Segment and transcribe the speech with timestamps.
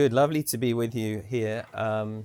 [0.00, 1.66] Good, lovely to be with you here.
[1.74, 2.24] Um,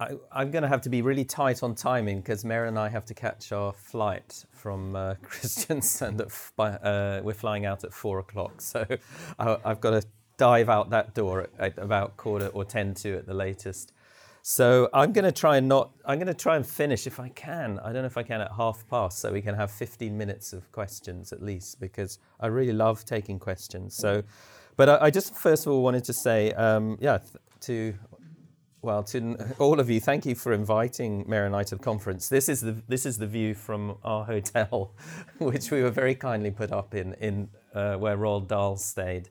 [0.00, 2.88] I, am going to have to be really tight on timing because Mary and I
[2.88, 6.20] have to catch our flight from uh, Kristiansand.
[6.58, 8.84] Uh, we're flying out at four o'clock, so
[9.38, 10.02] I, have got to
[10.38, 13.92] dive out that door at, at about quarter or ten to at the latest.
[14.42, 15.92] So I'm going to try and not.
[16.04, 17.78] I'm going to try and finish if I can.
[17.78, 20.52] I don't know if I can at half past, so we can have 15 minutes
[20.52, 23.94] of questions at least, because I really love taking questions.
[23.94, 24.24] So.
[24.76, 27.18] But I, I, just first of all wanted to say, um, yeah,
[27.62, 27.94] to
[28.82, 32.28] well, to all of you, thank you for inviting Mary and I to the conference.
[32.28, 34.94] This is the this is the view from our hotel,
[35.38, 39.28] which we were very kindly put up in in uh, where Roald Dahl stayed,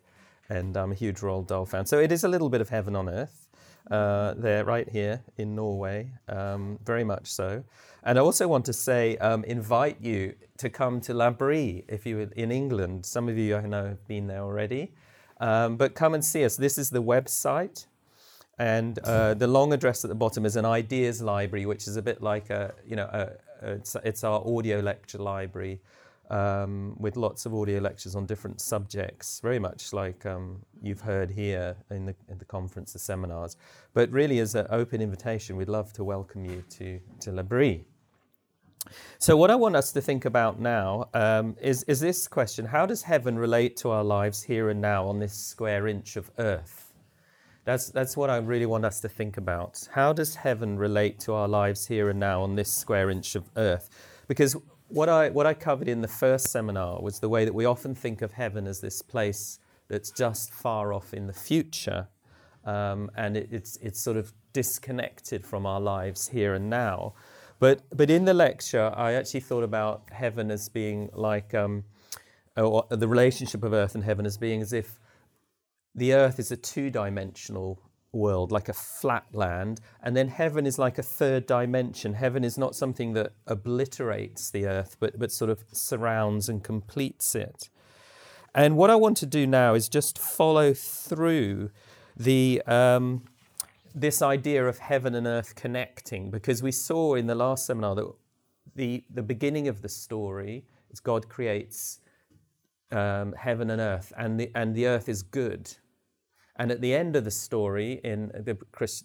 [0.50, 1.86] and I'm a huge Roald Dahl fan.
[1.86, 3.48] So it is a little bit of heaven on earth.
[3.90, 7.64] Uh, there, right here in Norway, um, very much so.
[8.04, 12.22] And I also want to say, um, invite you to come to L'Abri if you're
[12.36, 13.06] in England.
[13.06, 14.92] Some of you I know have been there already.
[15.40, 16.56] Um, but come and see us.
[16.56, 17.86] This is the website.
[18.58, 22.02] And uh, the long address at the bottom is an ideas library, which is a
[22.02, 25.82] bit like a, you know, a, a, it's, it's, our audio lecture library
[26.30, 31.30] um, with lots of audio lectures on different subjects, very much like um, you've heard
[31.30, 33.58] here in the, in the conference, the seminars.
[33.94, 37.84] But really, as an open invitation, we'd love to welcome you to, to L'Abri.
[39.20, 42.86] So, what I want us to think about now um, is, is this question How
[42.86, 46.94] does heaven relate to our lives here and now on this square inch of earth?
[47.66, 49.88] That's, that's what I really want us to think about.
[49.92, 53.50] How does heaven relate to our lives here and now on this square inch of
[53.58, 53.90] earth?
[54.28, 54.56] Because
[54.90, 57.96] what I, what I covered in the first seminar was the way that we often
[57.96, 62.08] think of heaven as this place that's just far off in the future.
[62.66, 67.14] Um, and it, it's, it's sort of disconnected from our lives here and now.
[67.60, 71.86] But, but in the lecture, I actually thought about heaven as being like um,
[72.58, 75.00] or the relationship of earth and heaven as being as if
[75.94, 77.80] the earth is a two dimensional
[78.12, 82.14] world, like a flat land, and then heaven is like a third dimension.
[82.14, 87.36] Heaven is not something that obliterates the earth, but, but sort of surrounds and completes
[87.36, 87.70] it.
[88.54, 91.72] And what I want to do now is just follow through
[92.16, 92.62] the.
[92.66, 93.24] Um,
[93.96, 98.12] this idea of heaven and earth connecting, because we saw in the last seminar that
[98.76, 102.02] the, the beginning of the story is God creates
[102.92, 105.72] um, heaven and earth, and the, and the earth is good.
[106.58, 108.58] And at the end of the story, in the,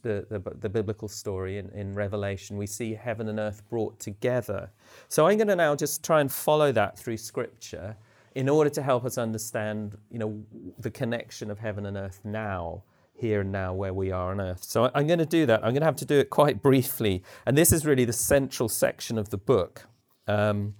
[0.02, 4.70] the, the, the, biblical story in, in Revelation, we see heaven and earth brought together.
[5.08, 7.96] So I'm going to now just try and follow that through Scripture
[8.36, 10.40] in order to help us understand, you know,
[10.78, 12.84] the connection of heaven and earth now
[13.20, 14.64] here and now where we are on earth.
[14.64, 15.64] So I'm going to do that.
[15.64, 17.22] I'm going to have to do it quite briefly.
[17.46, 19.86] And this is really the central section of the book.
[20.26, 20.74] Um,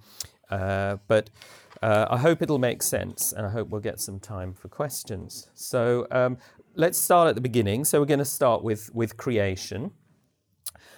[0.49, 1.29] uh, but
[1.81, 5.49] uh, I hope it'll make sense and I hope we'll get some time for questions.
[5.53, 6.37] So um,
[6.75, 7.85] let's start at the beginning.
[7.85, 9.91] So we're going to start with, with creation.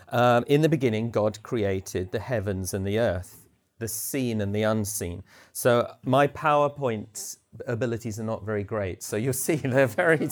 [0.09, 3.43] Um, in the beginning, God created the heavens and the earth
[3.83, 5.23] the seen and the unseen.
[5.51, 7.37] So my PowerPoint
[7.67, 9.03] abilities are not very great.
[9.03, 10.29] So you'll see they're very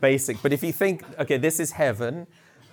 [0.00, 0.42] basic.
[0.42, 2.26] But if you think, okay, this is heaven,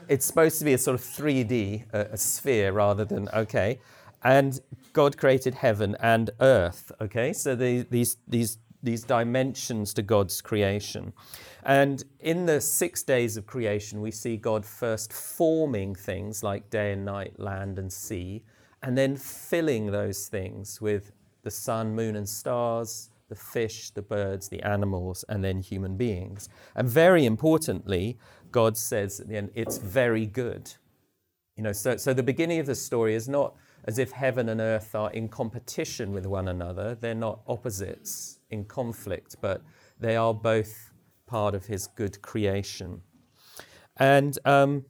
[0.07, 3.79] it's supposed to be a sort of 3D, a, a sphere rather than, okay.
[4.23, 4.59] And
[4.93, 7.33] God created heaven and earth, okay?
[7.33, 11.13] So the, these, these, these dimensions to God's creation.
[11.63, 16.93] And in the six days of creation, we see God first forming things like day
[16.93, 18.43] and night, land and sea
[18.83, 21.11] and then filling those things with
[21.43, 26.49] the sun, moon, and stars, the fish, the birds, the animals, and then human beings.
[26.75, 28.17] And very importantly,
[28.51, 30.71] God says at the end, it's very good.
[31.55, 34.61] You know, so, so the beginning of the story is not as if heaven and
[34.61, 36.95] earth are in competition with one another.
[36.95, 39.61] They're not opposites in conflict, but
[39.99, 40.91] they are both
[41.25, 43.01] part of his good creation.
[43.97, 44.85] And um,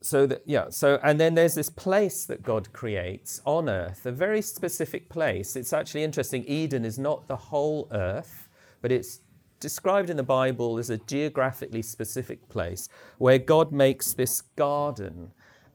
[0.00, 4.12] so that yeah so and then there's this place that god creates on earth a
[4.12, 5.56] very specific place.
[5.56, 8.48] It's actually interesting eden is not the whole earth
[8.80, 9.20] but it's
[9.58, 15.32] described in the bible as a geographically specific place where god makes this garden.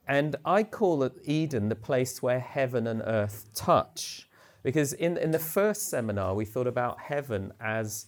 [0.08, 4.30] And i call it eden the place where heaven and earth touch.
[4.64, 8.06] Because in, in the first seminar we thought about heaven as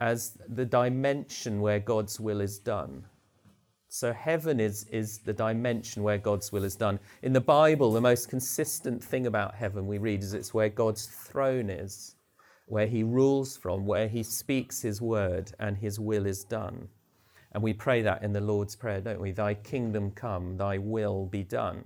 [0.00, 3.04] as the dimension where god's will is done
[3.94, 6.98] so heaven is, is the dimension where God's will is done.
[7.22, 11.06] In the Bible, the most consistent thing about heaven we read is it's where God's
[11.06, 12.16] throne is,
[12.66, 16.88] where he rules from, where he speaks his word and his will is done.
[17.52, 19.30] And we pray that in the Lord's Prayer, don't we?
[19.30, 21.84] Thy kingdom come, thy will be done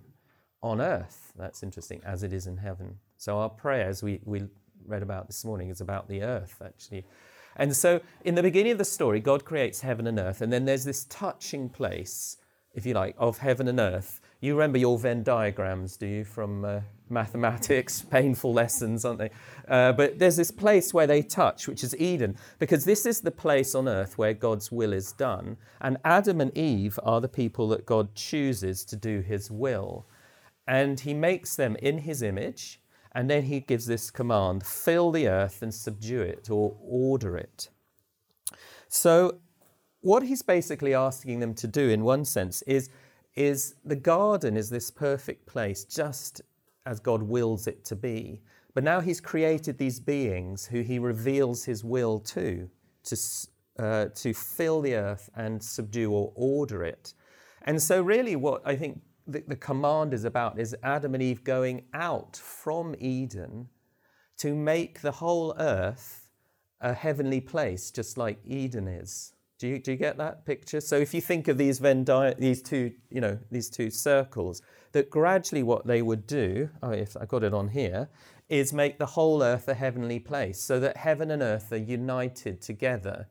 [0.63, 1.35] on earth.
[1.37, 2.97] That's interesting, as it is in heaven.
[3.19, 4.45] So our prayers we, we
[4.87, 7.05] read about this morning is about the earth, actually.
[7.59, 10.65] And so, in the beginning of the story, God creates heaven and earth, and then
[10.65, 12.37] there's this touching place,
[12.73, 14.21] if you like, of heaven and earth.
[14.41, 18.03] You remember your Venn diagrams, do you, from uh, mathematics?
[18.11, 19.31] Painful lessons, aren't they?
[19.67, 23.33] Uh, but there's this place where they touch, which is Eden, because this is the
[23.33, 25.57] place on earth where God's will is done.
[25.81, 30.07] And Adam and Eve are the people that God chooses to do his will.
[30.69, 32.81] And he makes them in his image
[33.13, 37.69] and then he gives this command fill the earth and subdue it or order it.
[38.89, 39.41] So,
[40.01, 42.89] what he's basically asking them to do, in one sense, is,
[43.35, 46.41] is the garden is this perfect place, just
[46.87, 48.41] as God wills it to be.
[48.75, 52.71] But now he's created these beings who he reveals his will to,
[53.05, 53.17] to,
[53.79, 57.13] uh, to fill the earth and subdue or order it.
[57.63, 61.45] And so, really, what I think the, the command is about is Adam and Eve
[61.45, 63.69] going out from Eden
[64.39, 66.29] to make the whole earth
[66.81, 69.35] a heavenly place, just like Eden is.
[69.59, 70.81] Do you, do you get that picture?
[70.81, 74.63] So if you think of these Venn di- these two, you know, these two circles,
[74.93, 78.09] that gradually what they would do, oh, if I got it on here,
[78.49, 82.63] is make the whole earth a heavenly place, so that heaven and earth are united
[82.63, 83.29] together.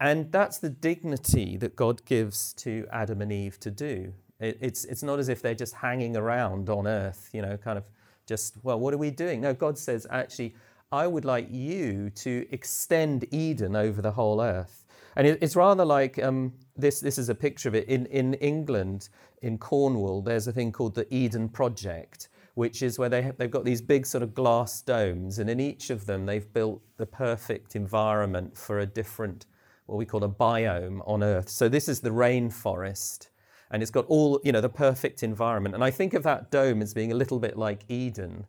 [0.00, 4.14] And that's the dignity that God gives to Adam and Eve to do.
[4.42, 7.78] It, it's, it's not as if they're just hanging around on earth, you know, kind
[7.78, 7.84] of
[8.26, 9.40] just, well, what are we doing?
[9.40, 10.54] No, God says, actually,
[10.90, 14.84] I would like you to extend Eden over the whole earth.
[15.16, 17.88] And it, it's rather like um, this, this is a picture of it.
[17.88, 19.08] In, in England,
[19.42, 23.50] in Cornwall, there's a thing called the Eden Project, which is where they have, they've
[23.50, 27.06] got these big sort of glass domes, and in each of them, they've built the
[27.06, 29.46] perfect environment for a different,
[29.86, 31.48] what we call a biome on Earth.
[31.48, 33.28] So this is the rainforest
[33.72, 35.74] and it's got all you know the perfect environment.
[35.74, 38.46] And i think of that dome as being a little bit like eden.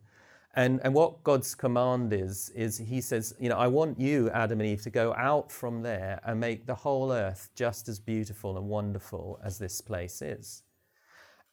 [0.56, 4.60] And, and what god's command is is he says you know i want you adam
[4.60, 8.56] and eve to go out from there and make the whole earth just as beautiful
[8.56, 10.62] and wonderful as this place is.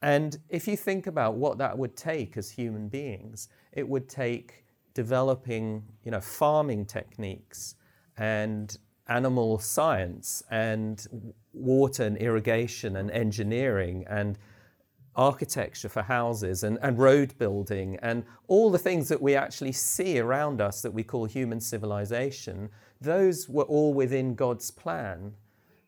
[0.04, 4.66] And if you think about what that would take as human beings it would take
[4.94, 7.76] developing you know farming techniques
[8.18, 8.78] and
[9.08, 11.08] animal science and
[11.54, 14.38] water and irrigation and engineering and
[15.16, 20.20] architecture for houses and, and road building and all the things that we actually see
[20.20, 22.70] around us that we call human civilization,
[23.02, 25.34] those were all within God's plan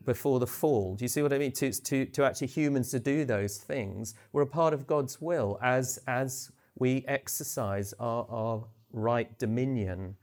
[0.06, 0.95] before the fall.
[0.95, 1.54] Do you see what I mean?
[1.54, 5.57] To, to, to actually humans to do those things were a part of God's will
[5.62, 10.18] as, as we exercise our, our right dominion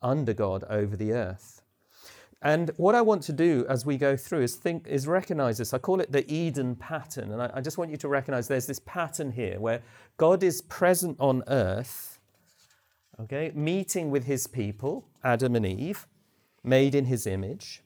[0.00, 1.63] under God over the earth.
[2.42, 5.72] And what I want to do as we go through is think is recognize this.
[5.72, 7.32] I call it the Eden pattern.
[7.32, 9.82] And I, I just want you to recognize there's this pattern here where
[10.16, 12.18] God is present on earth,
[13.20, 16.06] okay, meeting with his people, Adam and Eve,
[16.62, 17.82] made in his image,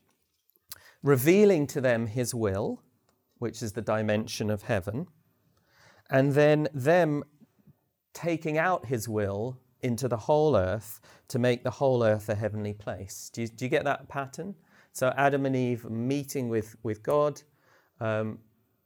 [1.02, 2.82] revealing to them his will,
[3.38, 5.06] which is the dimension of heaven,
[6.10, 7.22] and then them
[8.14, 12.72] taking out his will into the whole earth to make the whole earth a heavenly
[12.72, 13.30] place.
[13.32, 14.54] Do you, do you get that pattern?
[14.92, 17.42] So Adam and Eve meeting with, with God.
[18.00, 18.38] Um,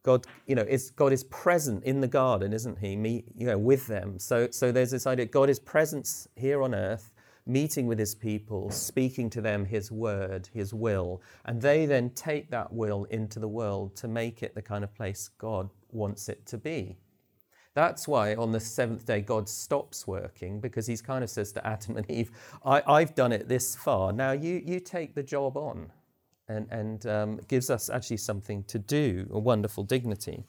[0.02, 2.96] God, you know, is, God is present in the garden, isn't he?
[2.96, 4.18] Meet, you know, with them.
[4.18, 7.12] So, so there's this idea God is present here on earth,
[7.46, 12.50] meeting with his people, speaking to them his word, his will, and they then take
[12.50, 16.46] that will into the world to make it the kind of place God wants it
[16.46, 16.98] to be.
[17.74, 21.66] That's why on the seventh day God stops working because he kind of says to
[21.66, 22.30] Adam and Eve,
[22.64, 24.12] I, have done it this far.
[24.12, 25.90] Now you, you take the job on.
[26.48, 30.44] And, and um, gives us actually something to do, a wonderful dignity.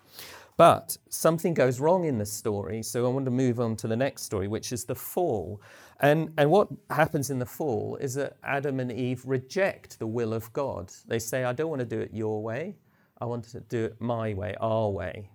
[0.58, 3.96] But something goes wrong in the story, so I want to move on to the
[3.96, 5.62] next story, which is the fall.
[6.01, 10.34] And, and what happens in the fall is that Adam and Eve reject the will
[10.34, 10.92] of God.
[11.08, 12.75] They say, I don't want to do it your way,
[13.22, 15.30] I want to do it my way, our way.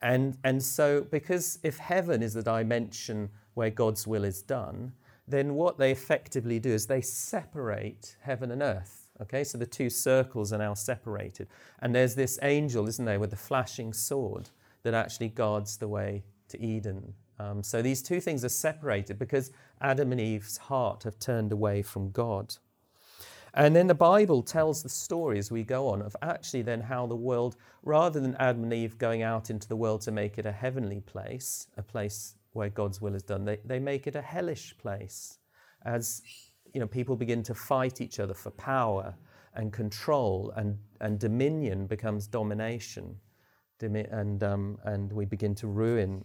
[0.00, 4.92] And, and so, because if heaven is the dimension where God's will is done,
[5.26, 9.08] then what they effectively do is they separate heaven and earth.
[9.20, 11.48] Okay, so the two circles are now separated.
[11.80, 14.48] And there's this angel, isn't there, with the flashing sword
[14.84, 17.14] that actually guards the way to Eden.
[17.40, 19.50] Um, so these two things are separated because
[19.80, 22.54] Adam and Eve's heart have turned away from God.
[23.54, 27.06] And then the Bible tells the story as we go on of actually then how
[27.06, 30.46] the world, rather than Adam and Eve going out into the world to make it
[30.46, 34.22] a heavenly place, a place where God's will is done, they, they make it a
[34.22, 35.38] hellish place
[35.84, 36.22] as
[36.74, 39.14] you know, people begin to fight each other for power
[39.54, 43.16] and control, and, and dominion becomes domination.
[43.80, 46.24] And, um, and we begin to ruin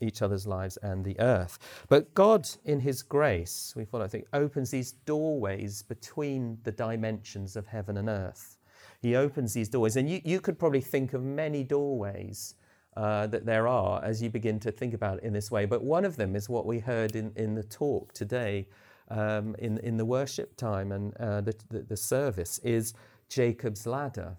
[0.00, 1.58] each other's lives and the earth.
[1.88, 7.56] But God, in His grace, we follow, I think, opens these doorways between the dimensions
[7.56, 8.56] of heaven and earth.
[9.00, 12.54] He opens these doorways, and you, you could probably think of many doorways
[12.96, 15.66] uh, that there are as you begin to think about it in this way.
[15.66, 18.66] But one of them is what we heard in, in the talk today
[19.10, 22.94] um, in, in the worship time and uh, the, the, the service is
[23.28, 24.36] Jacob's ladder.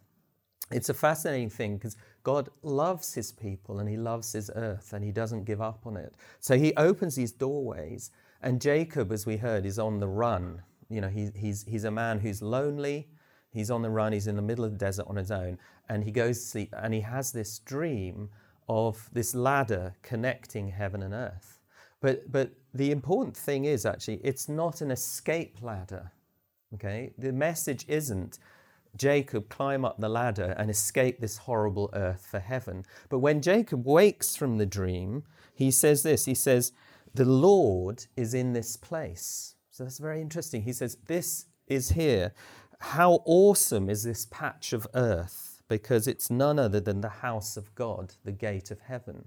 [0.72, 5.04] It's a fascinating thing because God loves his people and he loves his earth and
[5.04, 6.14] he doesn't give up on it.
[6.40, 8.12] So he opens these doorways,
[8.42, 10.62] and Jacob, as we heard, is on the run.
[10.90, 13.08] You know, he, he's, he's a man who's lonely,
[13.52, 15.58] he's on the run, he's in the middle of the desert on his own,
[15.88, 18.30] and he goes to sleep and he has this dream
[18.68, 21.60] of this ladder connecting heaven and earth.
[22.02, 26.12] But, but the important thing is actually, it's not an escape ladder.
[26.76, 27.12] Okay?
[27.18, 28.40] The message isn't
[28.98, 32.86] Jacob climb up the ladder and escape this horrible earth for heaven.
[33.10, 36.72] But when Jacob wakes from the dream, he says this He says,
[37.14, 39.56] The Lord is in this place.
[39.70, 40.64] So that's very interesting.
[40.64, 42.34] He says, This is here.
[42.80, 45.62] How awesome is this patch of earth?
[45.68, 49.26] Because it's none other than the house of God, the gate of heaven.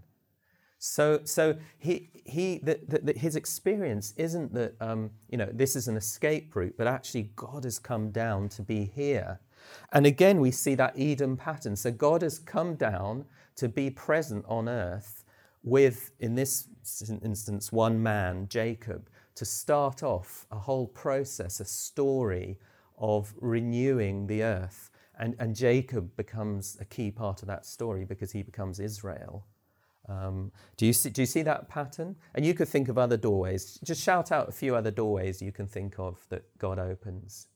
[0.84, 5.76] So, so he, he, the, the, the, his experience isn't that, um, you know, this
[5.76, 9.38] is an escape route, but actually God has come down to be here.
[9.92, 11.76] And again, we see that Eden pattern.
[11.76, 13.26] So God has come down
[13.56, 15.24] to be present on earth
[15.62, 16.68] with, in this
[17.22, 22.58] instance, one man, Jacob, to start off a whole process, a story
[22.98, 24.90] of renewing the earth.
[25.18, 29.46] And, and Jacob becomes a key part of that story because he becomes Israel.
[30.08, 32.16] Um, do, you see, do you see that pattern?
[32.34, 33.78] And you could think of other doorways.
[33.84, 37.48] Just shout out a few other doorways you can think of that God opens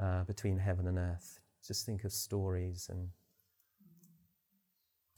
[0.00, 1.40] uh, between heaven and earth.
[1.66, 3.08] Just think of stories and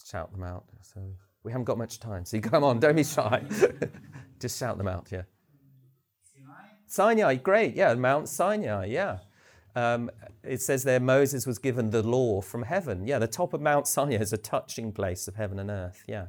[0.05, 0.65] shout them out.
[0.83, 1.01] So
[1.43, 2.25] we haven't got much time.
[2.25, 3.43] So come on, don't be shy.
[4.41, 5.23] Just shout them out, yeah.
[6.87, 7.37] Sinai?
[7.37, 9.19] Great, yeah, Mount Sinai, yeah.
[9.77, 10.11] Um,
[10.43, 13.07] it says there Moses was given the law from heaven.
[13.07, 16.03] Yeah, the top of Mount Sinai is a touching place of heaven and earth.
[16.09, 16.27] Yeah.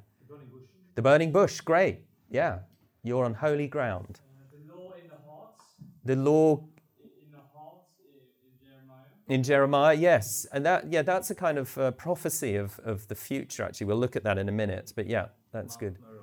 [0.95, 2.01] The burning bush, great.
[2.29, 2.59] Yeah,
[3.01, 4.19] you're on holy ground.
[4.21, 5.63] Uh, the law in the hearts.
[6.05, 6.63] The law
[6.99, 7.89] in the hearts
[8.43, 9.10] in Jeremiah.
[9.27, 13.15] In Jeremiah, yes, and that yeah, that's a kind of uh, prophecy of of the
[13.15, 13.63] future.
[13.63, 14.91] Actually, we'll look at that in a minute.
[14.95, 16.01] But yeah, that's Mount good.
[16.01, 16.21] Moriah.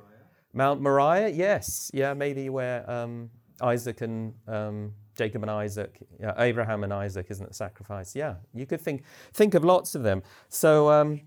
[0.52, 3.30] Mount Moriah, yes, yeah, maybe where um,
[3.62, 7.54] Isaac and um, Jacob and Isaac, yeah, Abraham and Isaac, isn't it?
[7.54, 8.14] Sacrifice.
[8.14, 10.22] Yeah, you could think think of lots of them.
[10.48, 11.22] So um,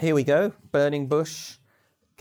[0.00, 1.58] here we go, burning bush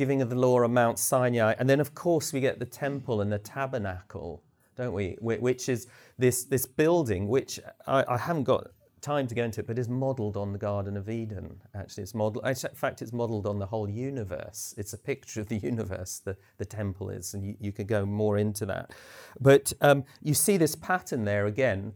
[0.01, 1.53] giving of the law on Mount Sinai.
[1.59, 4.41] And then, of course, we get the temple and the tabernacle,
[4.81, 5.15] don't we?
[5.21, 8.67] Which is this, this building, which I, I haven't got
[9.01, 11.59] time to go into it, but is modeled on the Garden of Eden.
[11.75, 12.45] Actually, it's modeled.
[12.47, 14.73] In fact, it's modeled on the whole universe.
[14.77, 16.21] It's a picture of the universe.
[16.25, 18.91] The, the temple is, and you, you could go more into that.
[19.39, 21.93] But um, you see this pattern there again.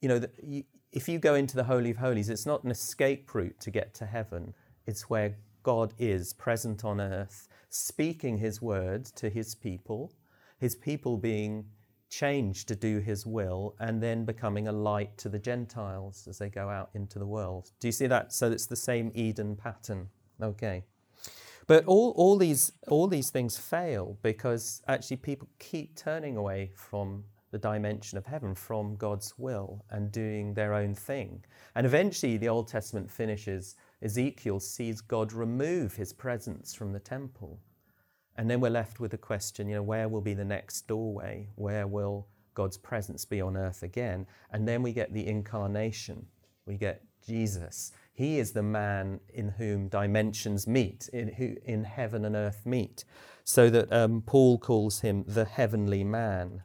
[0.00, 0.62] You know, the, you,
[0.92, 3.94] if you go into the Holy of Holies, it's not an escape route to get
[3.94, 4.54] to heaven.
[4.86, 10.12] It's where God is present on earth, speaking his word to his people,
[10.60, 11.64] his people being
[12.12, 16.50] changed to do his will, and then becoming a light to the Gentiles as they
[16.50, 17.72] go out into the world.
[17.80, 18.32] Do you see that?
[18.32, 20.08] So it's the same Eden pattern.
[20.40, 20.84] Okay.
[21.66, 27.24] But all, all, these, all these things fail because actually people keep turning away from
[27.50, 31.42] the dimension of heaven, from God's will, and doing their own thing.
[31.74, 37.58] And eventually the Old Testament finishes Ezekiel sees God remove his presence from the temple.
[38.36, 41.48] And then we're left with the question, you know, where will be the next doorway?
[41.56, 44.26] Where will God's presence be on earth again?
[44.50, 46.26] And then we get the incarnation.
[46.66, 47.92] We get Jesus.
[48.14, 53.04] He is the man in whom dimensions meet, in, who, in heaven and earth meet.
[53.44, 56.62] So that um, Paul calls him the heavenly man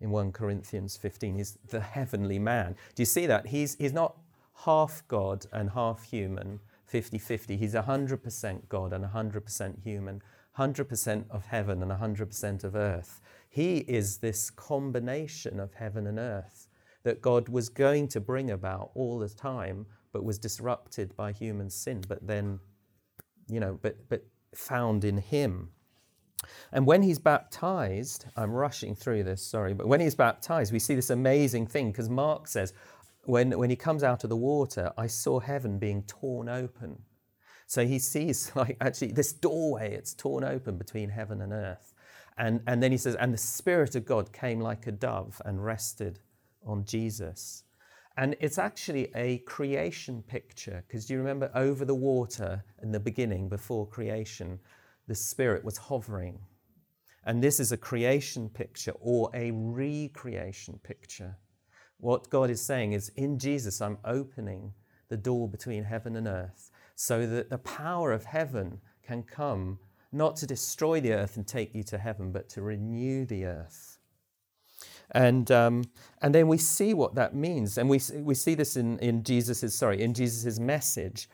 [0.00, 1.36] in 1 Corinthians 15.
[1.36, 2.76] He's the heavenly man.
[2.94, 3.46] Do you see that?
[3.46, 4.16] He's, he's not
[4.64, 7.56] half God and half human, 50 50.
[7.56, 10.22] He's 100% God and 100% human,
[10.58, 13.20] 100% of heaven and 100% of earth.
[13.48, 16.68] He is this combination of heaven and earth
[17.04, 21.68] that God was going to bring about all the time, but was disrupted by human
[21.68, 22.60] sin, but then,
[23.48, 25.70] you know, but, but found in Him.
[26.72, 30.94] And when he's baptized, I'm rushing through this, sorry, but when he's baptized, we see
[30.94, 32.72] this amazing thing because Mark says,
[33.24, 37.00] when, when he comes out of the water, I saw heaven being torn open.
[37.72, 41.94] So he sees, like, actually, this doorway, it's torn open between heaven and earth.
[42.36, 45.64] And, and then he says, and the Spirit of God came like a dove and
[45.64, 46.18] rested
[46.66, 47.64] on Jesus.
[48.18, 53.00] And it's actually a creation picture, because do you remember over the water in the
[53.00, 54.58] beginning, before creation,
[55.06, 56.38] the Spirit was hovering.
[57.24, 61.38] And this is a creation picture or a recreation picture.
[62.00, 64.74] What God is saying is, in Jesus, I'm opening
[65.08, 69.78] the door between heaven and earth so that the power of heaven can come
[70.12, 73.98] not to destroy the earth and take you to heaven, but to renew the earth.
[75.12, 75.84] And, um,
[76.20, 77.78] and then we see what that means.
[77.78, 81.28] And we, we see this in, in Jesus' sorry, in Jesus' message.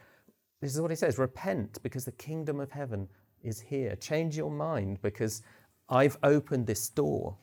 [0.60, 3.08] This is what he says repent because the kingdom of heaven
[3.42, 3.94] is here.
[3.96, 5.42] Change your mind because
[5.88, 7.36] I've opened this door.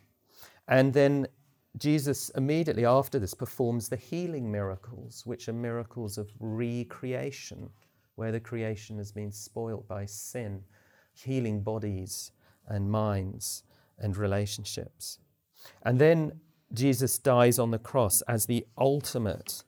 [0.67, 1.27] And then
[1.77, 7.69] Jesus immediately after this performs the healing miracles, which are miracles of recreation,
[8.15, 10.63] where the creation has been spoilt by sin,
[11.13, 12.31] healing bodies
[12.67, 13.63] and minds
[13.99, 15.19] and relationships.
[15.83, 16.39] And then
[16.73, 19.63] Jesus dies on the cross as the ultimate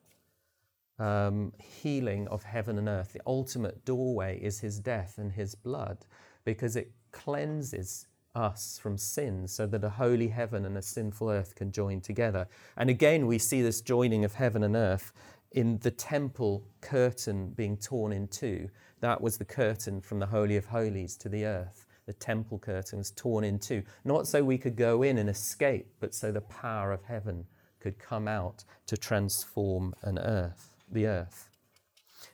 [1.00, 3.14] um, healing of heaven and earth.
[3.14, 6.06] The ultimate doorway is his death and his blood
[6.44, 11.56] because it cleanses us from sin so that a holy heaven and a sinful earth
[11.56, 12.48] can join together.
[12.78, 15.12] And again, we see this joining of heaven and earth
[15.52, 18.70] in the temple curtain being torn in two.
[19.00, 21.86] That was the curtain from the Holy of Holies to the earth.
[22.06, 25.88] The temple curtain was torn in two, not so we could go in and escape,
[26.00, 27.46] but so the power of heaven
[27.80, 31.50] could come out to transform an earth, the earth.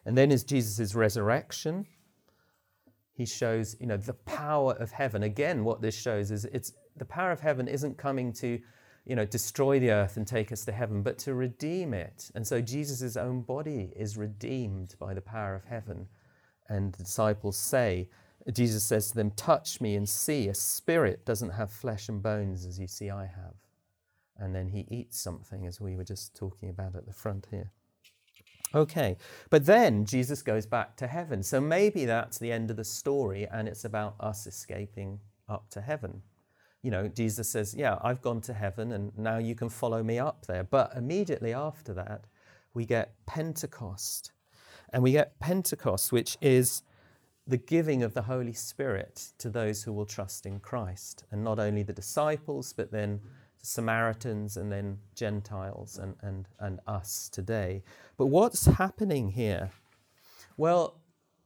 [0.05, 1.85] And then is Jesus' resurrection.
[3.13, 5.23] He shows, you know, the power of heaven.
[5.23, 8.59] Again, what this shows is it's the power of heaven isn't coming to,
[9.05, 12.31] you know, destroy the earth and take us to heaven, but to redeem it.
[12.35, 16.07] And so Jesus' own body is redeemed by the power of heaven.
[16.69, 18.09] And the disciples say,
[18.51, 20.47] Jesus says to them, Touch me and see.
[20.47, 23.55] A spirit doesn't have flesh and bones as you see I have.
[24.37, 27.71] And then he eats something, as we were just talking about at the front here.
[28.75, 29.17] Okay,
[29.51, 31.43] but then Jesus goes back to heaven.
[31.43, 35.81] So maybe that's the end of the story and it's about us escaping up to
[35.81, 36.23] heaven.
[36.83, 40.19] You know, Jesus says, Yeah, I've gone to heaven and now you can follow me
[40.19, 40.63] up there.
[40.63, 42.25] But immediately after that,
[42.73, 44.31] we get Pentecost.
[44.91, 46.83] And we get Pentecost, which is
[47.47, 51.23] the giving of the Holy Spirit to those who will trust in Christ.
[51.31, 53.19] And not only the disciples, but then
[53.59, 57.83] the Samaritans and then Gentiles and, and, and us today.
[58.17, 59.71] But what's happening here?
[60.57, 61.01] Well,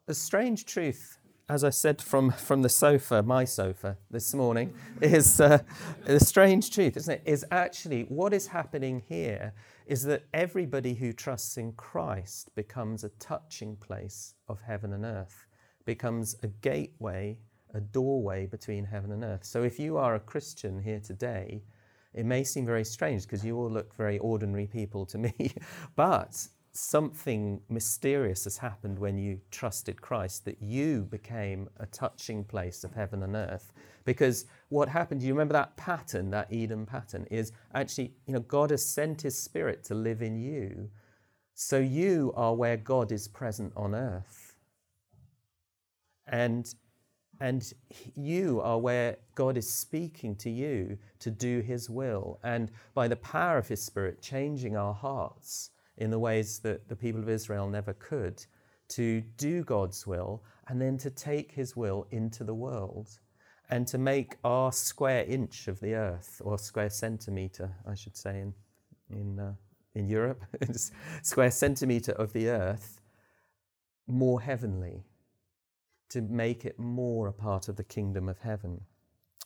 [0.07, 1.16] the strange truth,
[1.49, 5.59] as I said from, from the sofa, my sofa this morning, is uh,
[6.05, 7.21] the strange truth, isn't it?
[7.25, 9.53] Is actually what is happening here
[9.85, 15.45] is that everybody who trusts in Christ becomes a touching place of heaven and earth
[15.85, 17.39] becomes a gateway,
[17.73, 19.45] a doorway between heaven and earth.
[19.45, 21.63] So if you are a Christian here today,
[22.13, 25.33] it may seem very strange because you all look very ordinary people to me,
[25.95, 26.45] but
[26.77, 32.93] something mysterious has happened when you trusted Christ that you became a touching place of
[32.93, 33.73] heaven and earth.
[34.05, 38.71] Because what happened, you remember that pattern, that Eden pattern, is actually, you know, God
[38.71, 40.89] has sent his spirit to live in you.
[41.55, 44.47] So you are where God is present on earth
[46.27, 46.73] and
[47.39, 47.71] and
[48.15, 53.15] you are where God is speaking to you to do His will, and by the
[53.15, 57.67] power of His Spirit, changing our hearts in the ways that the people of Israel
[57.67, 58.45] never could,
[58.89, 63.19] to do God's will, and then to take His will into the world,
[63.69, 68.39] and to make our square inch of the earth, or square centimeter, I should say,
[68.39, 68.53] in
[69.09, 69.53] in uh,
[69.95, 70.43] in Europe,
[71.23, 73.01] square centimeter of the earth,
[74.07, 75.03] more heavenly
[76.09, 78.81] to make it more a part of the kingdom of heaven.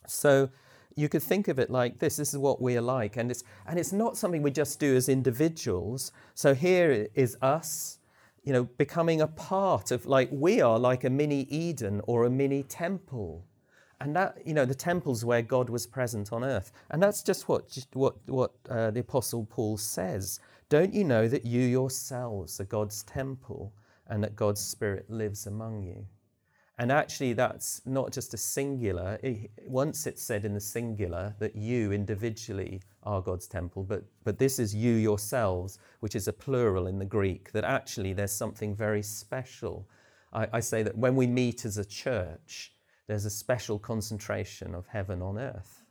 [0.06, 0.50] So
[0.96, 3.78] you could think of it like this this is what we're like and it's and
[3.78, 6.12] it's not something we just do as individuals.
[6.34, 7.98] So here is us
[8.44, 12.30] you know becoming a part of like we are like a mini eden or a
[12.30, 13.46] mini temple.
[14.00, 16.72] And that you know the temple's where god was present on earth.
[16.90, 20.40] And that's just what what what uh, the apostle paul says.
[20.68, 23.72] Don't you know that you yourselves are god's temple
[24.12, 26.06] and that God's Spirit lives among you.
[26.78, 29.18] And actually, that's not just a singular.
[29.22, 34.38] It, once it's said in the singular that you individually are God's temple, but, but
[34.38, 38.74] this is you yourselves, which is a plural in the Greek, that actually there's something
[38.74, 39.86] very special.
[40.32, 42.72] I, I say that when we meet as a church,
[43.06, 45.82] there's a special concentration of heaven on earth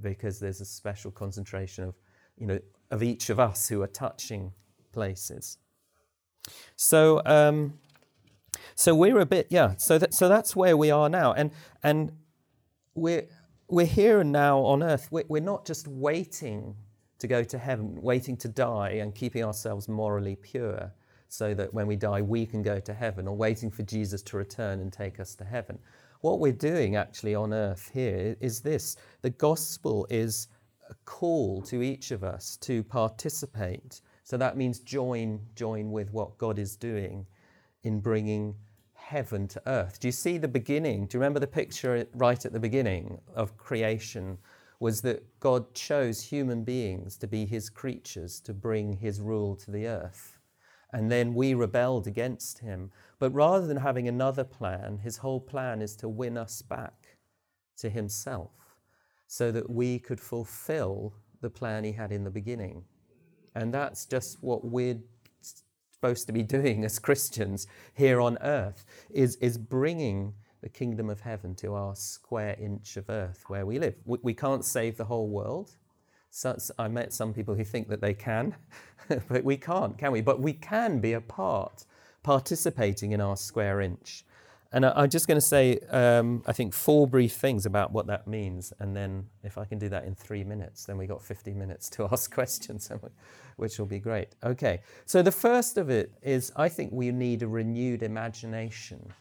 [0.00, 1.94] because there's a special concentration of,
[2.36, 2.58] you know,
[2.90, 4.52] of each of us who are touching
[4.92, 5.58] places.
[6.76, 7.78] So, um,
[8.74, 9.74] so we're a bit, yeah.
[9.76, 11.50] So that, so that's where we are now, and
[11.82, 12.12] and
[12.94, 13.26] we're
[13.68, 15.08] we're here and now on earth.
[15.10, 16.74] We're, we're not just waiting
[17.18, 20.92] to go to heaven, waiting to die, and keeping ourselves morally pure,
[21.28, 24.36] so that when we die we can go to heaven, or waiting for Jesus to
[24.36, 25.78] return and take us to heaven.
[26.20, 30.48] What we're doing actually on earth here is this: the gospel is
[30.90, 34.00] a call to each of us to participate.
[34.24, 37.26] So that means join join with what God is doing
[37.82, 38.54] in bringing
[38.94, 40.00] heaven to earth.
[40.00, 41.06] Do you see the beginning?
[41.06, 44.38] Do you remember the picture right at the beginning of creation?
[44.80, 49.70] Was that God chose human beings to be his creatures, to bring his rule to
[49.70, 50.38] the earth.
[50.92, 52.90] And then we rebelled against him.
[53.18, 57.18] But rather than having another plan, his whole plan is to win us back
[57.78, 58.52] to himself
[59.26, 62.84] so that we could fulfill the plan he had in the beginning.
[63.54, 64.98] And that's just what we're
[65.98, 71.20] supposed to be doing as Christians here on earth is, is bringing the kingdom of
[71.20, 73.96] heaven to our square inch of earth where we live.
[74.04, 75.72] We, we can't save the whole world.
[76.30, 78.54] So, I met some people who think that they can,
[79.28, 80.20] but we can't, can we?
[80.20, 81.84] But we can be a part,
[82.22, 84.24] participating in our square inch.
[84.70, 88.06] And I, am just going to say, um, I think, four brief things about what
[88.08, 88.72] that means.
[88.78, 91.88] And then, if I can do that in three minutes, then we got 50 minutes
[91.90, 92.90] to ask questions,
[93.56, 94.28] which will be great.
[94.44, 99.12] Okay, so the first of it is I think we need a renewed imagination.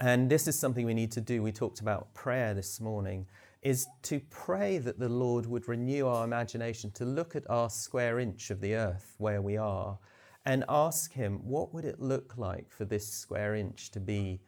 [0.00, 1.42] And this is something we need to do.
[1.42, 3.26] We talked about prayer this morning,
[3.62, 8.18] is to pray that the Lord would renew our imagination, to look at our square
[8.18, 9.98] inch of the earth where we are
[10.46, 14.40] and ask Him, what would it look like for this square inch to be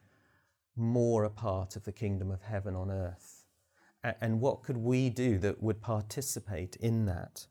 [0.77, 3.45] more a part of the kingdom of heaven on earth?
[4.21, 7.47] And what could we do that would participate in that?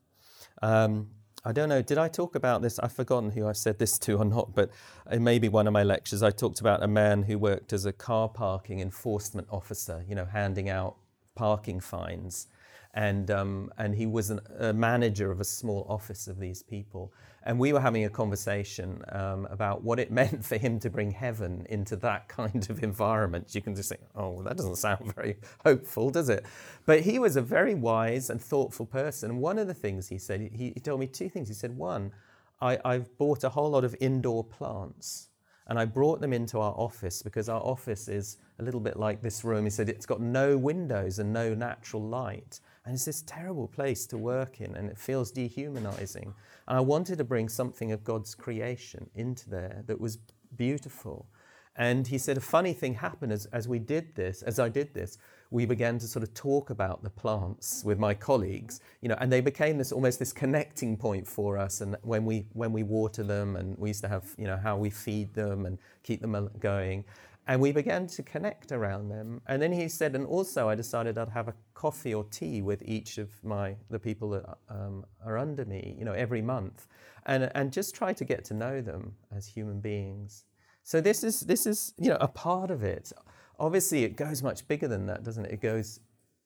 [0.62, 1.08] Um,
[1.44, 2.78] I don't know, did I talk about this?
[2.78, 4.70] I've forgotten who I said this to or not, but
[5.10, 6.22] it may be one of my lectures.
[6.22, 10.24] I talked about a man who worked as a car parking enforcement officer, you know,
[10.24, 10.96] handing out
[11.34, 12.48] parking fines.
[12.96, 17.12] And, um, and he was an, a manager of a small office of these people.
[17.44, 21.10] And we were having a conversation um, about what it meant for him to bring
[21.10, 23.54] heaven into that kind of environment.
[23.54, 26.44] You can just think, oh, well, that doesn't sound very hopeful, does it?
[26.86, 29.38] But he was a very wise and thoughtful person.
[29.38, 31.48] One of the things he said, he, he told me two things.
[31.48, 32.12] He said, one,
[32.60, 35.28] I, I've bought a whole lot of indoor plants
[35.68, 39.20] and I brought them into our office because our office is a little bit like
[39.20, 39.64] this room.
[39.64, 42.60] He said it's got no windows and no natural light.
[42.86, 46.32] And it's this terrible place to work in, and it feels dehumanizing.
[46.68, 50.18] And I wanted to bring something of God's creation into there that was
[50.56, 51.26] beautiful.
[51.74, 54.94] And he said a funny thing happened as, as we did this, as I did
[54.94, 55.18] this,
[55.50, 59.30] we began to sort of talk about the plants with my colleagues, you know, and
[59.32, 61.80] they became this almost this connecting point for us.
[61.80, 64.76] And when we when we water them, and we used to have, you know, how
[64.76, 67.04] we feed them and keep them going.
[67.48, 69.40] And we began to connect around them.
[69.46, 72.82] And then he said, and also I decided I'd have a coffee or tea with
[72.84, 76.88] each of my the people that um, are under me, you know, every month,
[77.26, 80.44] and and just try to get to know them as human beings.
[80.82, 83.12] So this is this is you know a part of it.
[83.60, 85.52] Obviously, it goes much bigger than that, doesn't it?
[85.52, 86.00] It goes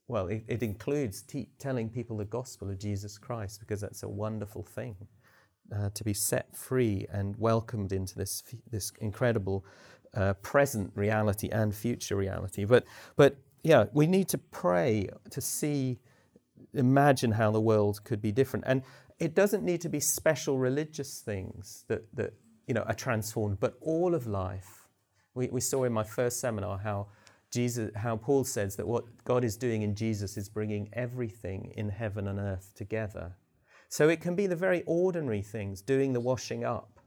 [0.07, 0.27] well.
[0.27, 4.63] It, it includes te- telling people the gospel of Jesus Christ because that's a wonderful
[4.63, 4.97] thing.
[5.75, 9.65] Uh, to be set free and welcomed into this this incredible
[10.15, 12.65] uh, present reality and future reality.
[12.65, 12.85] But,
[13.17, 15.99] but yeah, we need to pray to see,
[16.75, 18.65] imagine how the world could be different.
[18.67, 18.83] And
[19.19, 22.35] it doesn't need to be special religious things that, that
[22.67, 24.89] you know, are transformed, but all of life.
[25.35, 27.09] We, we saw in my first seminar how
[27.51, 31.89] Jesus, how Paul says that what God is doing in Jesus is bringing everything in
[31.89, 33.37] heaven and earth together.
[33.89, 37.00] So it can be the very ordinary things, doing the washing up,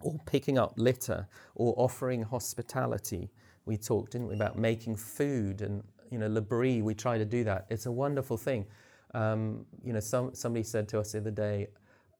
[0.00, 3.30] or picking up litter or offering hospitality.
[3.66, 7.44] We talked, didn't we, about making food and you know, L'Abri, we try to do
[7.44, 7.66] that.
[7.70, 8.66] It's a wonderful thing.
[9.14, 11.68] Um, you know, some, somebody said to us the other day,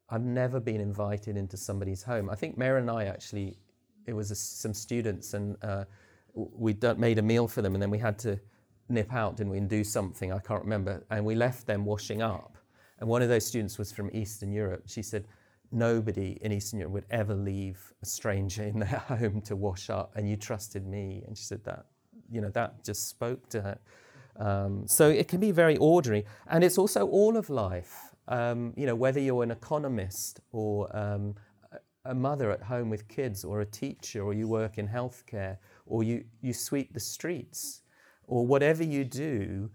[0.09, 2.31] I've never been invited into somebody's home.
[2.31, 3.59] I think Mary and I actually,
[4.07, 5.85] it was a, some students and uh,
[6.35, 8.39] we made a meal for them and then we had to
[8.89, 11.05] nip out, didn't we, and do something, I can't remember.
[11.11, 12.59] And we left them washing up.
[12.99, 14.83] And one of those students was from Eastern Europe.
[14.87, 15.25] She said,
[15.73, 20.13] nobody in Eastern Europe would ever leave a stranger in their home to wash up,
[20.17, 21.23] and you trusted me.
[21.27, 21.87] And she said that,
[22.31, 23.79] you know, that just spoke to her.
[24.37, 27.95] Um, so it can be very ordinary, and it's also all of life.
[28.29, 31.35] Um, you know, whether you're an economist or um,
[32.05, 36.03] a mother at home with kids, or a teacher, or you work in healthcare, or
[36.03, 37.83] you, you sweep the streets,
[38.27, 39.71] or whatever you do,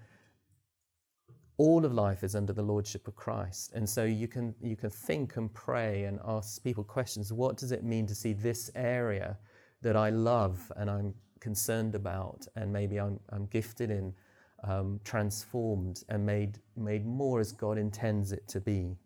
[1.57, 3.71] all of life is under the lordship of Christ.
[3.73, 7.31] And so you can, you can think and pray and ask people questions.
[7.31, 9.37] What does it mean to see this area
[9.81, 14.13] that I love and I'm concerned about and maybe I'm, I'm gifted in
[14.63, 18.97] um, transformed and made, made more as God intends it to be?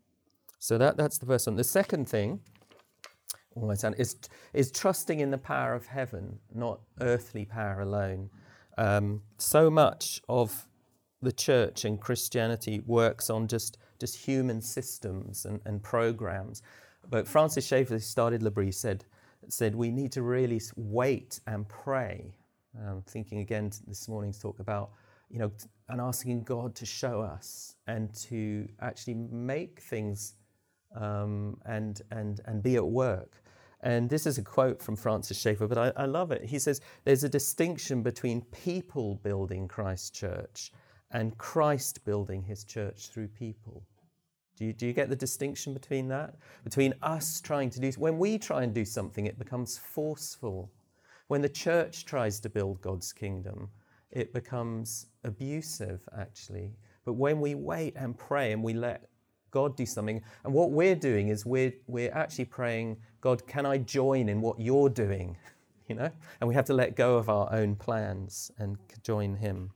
[0.58, 1.56] So that, that's the first one.
[1.56, 2.40] The second thing
[3.56, 4.16] almost is,
[4.54, 8.30] is trusting in the power of heaven, not earthly power alone.
[8.78, 10.69] Um, so much of
[11.22, 16.62] the church and Christianity works on just, just human systems and, and programs.
[17.10, 19.06] But Francis Schaeffer, started L'Abri, said,
[19.48, 22.34] said we need to really wait and pray.
[22.80, 24.92] Um, thinking again this morning's talk about,
[25.30, 25.52] you know,
[25.90, 30.36] and asking God to show us and to actually make things
[30.96, 33.42] um, and, and, and be at work.
[33.82, 36.44] And this is a quote from Francis Schaeffer, but I, I love it.
[36.44, 40.72] He says, There's a distinction between people building Christ Church
[41.12, 43.84] and Christ building his church through people.
[44.60, 46.36] Do you, do you get the distinction between that?
[46.64, 50.70] Between us trying to do, when we try and do something, it becomes forceful.
[51.28, 53.70] When the church tries to build God's kingdom,
[54.12, 56.74] it becomes abusive, actually.
[57.06, 59.08] But when we wait and pray and we let
[59.52, 63.78] God do something, and what we're doing is we're, we're actually praying, God, can I
[63.78, 65.38] join in what you're doing?
[65.88, 66.12] You know?
[66.40, 69.72] And we have to let go of our own plans and join Him.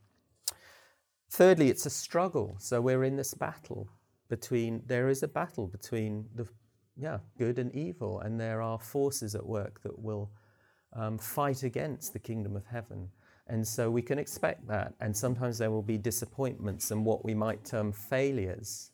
[1.33, 2.55] Thirdly, it's a struggle.
[2.59, 3.89] So we're in this battle
[4.29, 6.47] between, there is a battle between the,
[6.95, 10.29] yeah, good and evil, and there are forces at work that will
[10.95, 13.09] um, fight against the kingdom of heaven.
[13.47, 14.93] And so we can expect that.
[14.99, 18.91] And sometimes there will be disappointments and what we might term failures.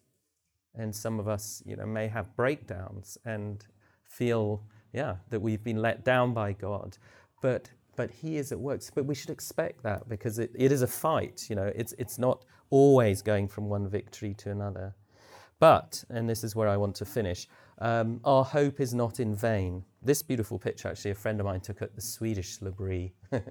[0.73, 3.65] And some of us, you know, may have breakdowns and
[4.05, 6.97] feel, yeah, that we've been let down by God.
[7.41, 8.79] But but he is at work.
[8.95, 11.47] But we should expect that because it, it is a fight.
[11.49, 14.95] You know, it's it's not always going from one victory to another.
[15.59, 19.35] But, and this is where I want to finish, um, our hope is not in
[19.35, 19.83] vain.
[20.01, 23.11] This beautiful picture, actually, a friend of mine took at the Swedish L'Abri,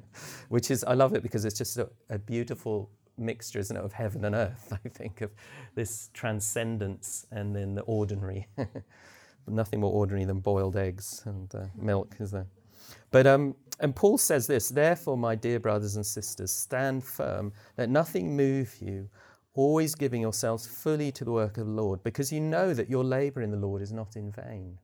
[0.49, 3.93] which is, I love it because it's just a, a beautiful mixture, isn't it, of
[3.93, 5.31] heaven and earth, I think, of
[5.75, 8.49] this transcendence and then the ordinary.
[9.47, 12.47] Nothing more ordinary than boiled eggs and uh, milk, is there?
[13.11, 17.89] But um, and Paul says this, therefore, my dear brothers and sisters, stand firm, let
[17.89, 19.09] nothing move you,
[19.55, 23.05] always giving yourselves fully to the work of the Lord, because you know that your
[23.05, 24.79] labor in the Lord is not in vain.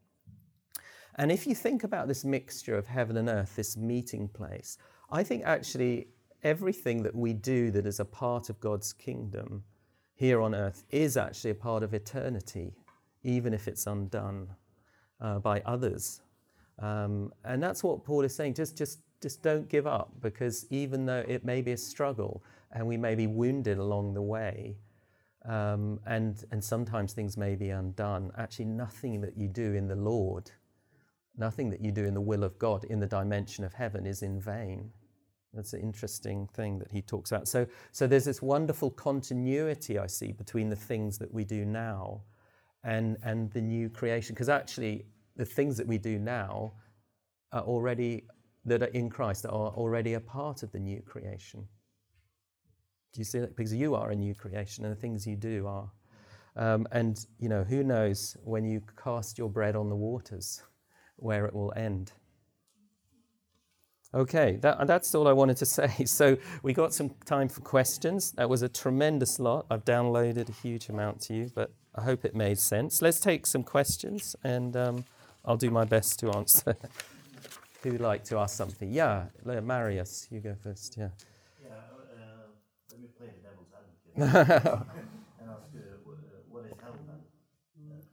[1.16, 4.78] And if you think about this mixture of heaven and earth, this meeting place,
[5.10, 6.08] I think actually
[6.42, 9.64] everything that we do that is a part of God's kingdom
[10.14, 12.74] here on earth is actually a part of eternity,
[13.22, 14.48] even if it's undone
[15.20, 16.20] uh, by others
[16.78, 18.54] um, and that's what Paul is saying.
[18.54, 22.86] Just, just, just don't give up because even though it may be a struggle and
[22.86, 24.76] we may be wounded along the way,
[25.44, 29.96] um, and, and sometimes things may be undone, actually, nothing that you do in the
[29.96, 30.50] Lord,
[31.36, 34.22] nothing that you do in the will of God in the dimension of heaven is
[34.22, 34.90] in vain.
[35.52, 37.46] That's an interesting thing that he talks about.
[37.46, 42.22] So, so there's this wonderful continuity I see between the things that we do now
[42.82, 44.34] and, and the new creation.
[44.34, 45.06] Because actually,
[45.36, 46.72] the things that we do now
[47.52, 48.24] are already
[48.66, 51.66] that are in Christ that are already a part of the new creation.
[53.12, 53.56] Do you see that?
[53.56, 55.90] Because you are a new creation, and the things you do are.
[56.56, 60.62] Um, and you know, who knows when you cast your bread on the waters,
[61.16, 62.12] where it will end.
[64.12, 66.04] Okay, that, that's all I wanted to say.
[66.04, 68.32] So we got some time for questions.
[68.32, 69.66] That was a tremendous lot.
[69.70, 73.02] I've downloaded a huge amount to you, but I hope it made sense.
[73.02, 74.76] Let's take some questions and.
[74.76, 75.04] Um,
[75.44, 76.76] I'll do my best to answer.
[77.82, 78.90] Who'd like to ask something?
[78.90, 80.96] Yeah, Marius, you go first.
[80.96, 81.08] Yeah.
[81.62, 82.46] Yeah, uh,
[82.90, 83.68] let me play the devil's
[84.16, 84.86] advocate
[85.40, 86.14] and ask you, uh,
[86.50, 87.20] what is hell then?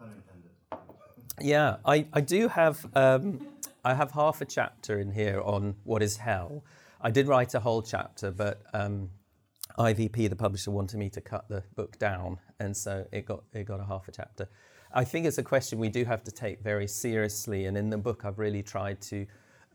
[0.02, 0.76] Uh.
[1.40, 3.40] Yeah, I, I do have um,
[3.84, 6.64] I have half a chapter in here on what is hell.
[7.00, 9.10] I did write a whole chapter, but um,
[9.78, 13.64] IVP, the publisher, wanted me to cut the book down, and so it got it
[13.64, 14.50] got a half a chapter.
[14.94, 17.66] I think it's a question we do have to take very seriously.
[17.66, 19.26] And in the book, I've really tried to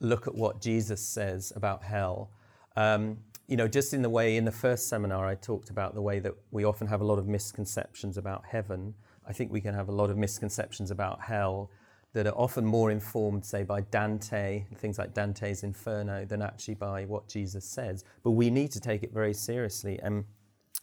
[0.01, 2.31] look at what Jesus says about hell.
[2.77, 6.03] Um, you know, just in the way in the first seminar, I talked about the
[6.03, 8.95] way that we often have a lot of misconceptions about heaven.
[9.27, 11.71] I think we can have a lot of misconceptions about hell.
[12.17, 17.05] that are often more informed, say, by Dante, things like Dante's Inferno, than actually by
[17.05, 18.05] what Jesus says.
[18.23, 20.01] But we need to take it very seriously.
[20.03, 20.25] And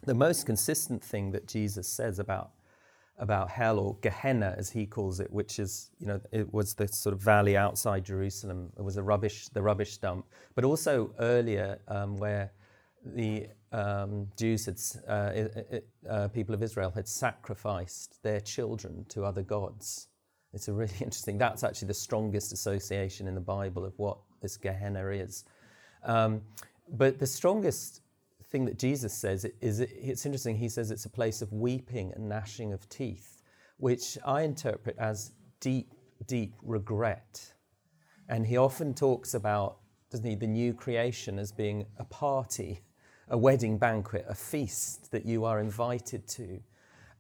[0.04, 2.52] the most consistent thing that Jesus says about
[3.20, 6.88] about hell or Gehenna, as he calls it, which is, you know, it was the
[6.88, 8.72] sort of valley outside Jerusalem.
[8.78, 10.26] It was a rubbish, the rubbish dump.
[10.56, 12.52] But also earlier, um, where
[13.06, 19.42] the um, Jews had, uh, uh, people of Israel had sacrificed their children to other
[19.44, 20.08] gods.
[20.54, 21.38] It's a really interesting.
[21.38, 25.46] That's actually the strongest association in the Bible of what this Gehenna is.
[26.04, 26.42] Um,
[26.90, 28.02] but the strongest
[28.54, 30.56] thing that Jesus says is it's interesting.
[30.56, 33.42] He says it's a place of weeping and gnashing of teeth,
[33.78, 35.96] which I interpret as deep,
[36.28, 37.54] deep regret.
[38.30, 39.80] And he often talks about,
[40.12, 42.82] doesn't he, the new creation as being a party,
[43.30, 46.60] a wedding banquet, a feast that you are invited to,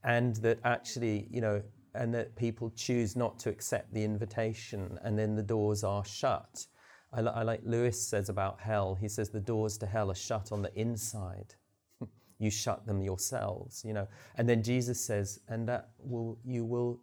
[0.03, 1.63] and that actually, you know,
[1.95, 6.67] and that people choose not to accept the invitation, and then the doors are shut
[7.13, 8.95] I, li- I like Lewis says about hell.
[8.95, 11.56] He says the doors to hell are shut on the inside.
[12.39, 14.08] you shut them yourselves, you know.
[14.36, 16.99] And then Jesus says, and that will you will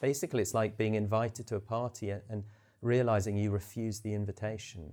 [0.00, 2.44] basically it's like being invited to a party and, and
[2.80, 4.92] realizing you refuse the invitation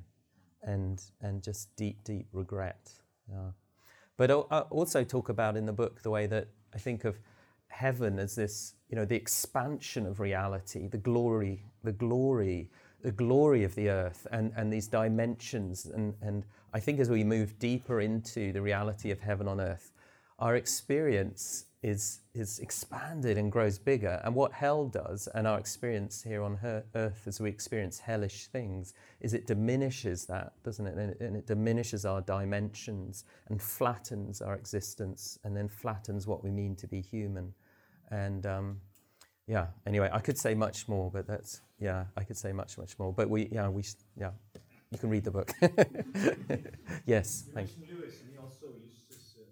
[0.63, 2.91] and and just deep, deep regret.
[3.29, 3.51] Yeah.
[4.17, 7.19] But I uh, also talk about in the book the way that I think of
[7.67, 12.69] heaven as this, you know, the expansion of reality, the glory, the glory
[13.01, 15.85] the glory of the earth and, and these dimensions.
[15.85, 19.91] And, and I think as we move deeper into the reality of heaven on earth,
[20.39, 24.19] our experience is, is expanded and grows bigger.
[24.23, 28.47] And what hell does, and our experience here on her, earth as we experience hellish
[28.47, 30.97] things, is it diminishes that, doesn't it?
[30.97, 31.21] And, it?
[31.21, 36.75] and it diminishes our dimensions and flattens our existence and then flattens what we mean
[36.77, 37.53] to be human.
[38.09, 38.81] And um,
[39.47, 42.97] yeah, anyway, I could say much more, but that's, yeah, I could say much, much
[42.99, 43.13] more.
[43.13, 43.83] But we, yeah, we,
[44.19, 44.31] yeah,
[44.91, 45.51] you can read the book.
[47.05, 47.95] yes, you thank you.
[47.95, 49.43] Lewis, and he also used this uh,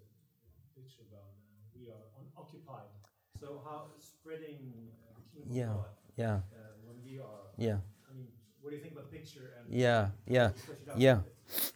[0.74, 2.92] picture about uh, we are unoccupied.
[3.40, 5.84] So how spreading uh, yeah, God
[6.16, 6.40] yeah, uh,
[6.84, 7.48] when we are.
[7.56, 7.78] yeah,
[8.08, 8.28] I mean,
[8.60, 9.52] what do you think about picture?
[9.64, 11.18] And yeah, yeah, flesh it out a yeah.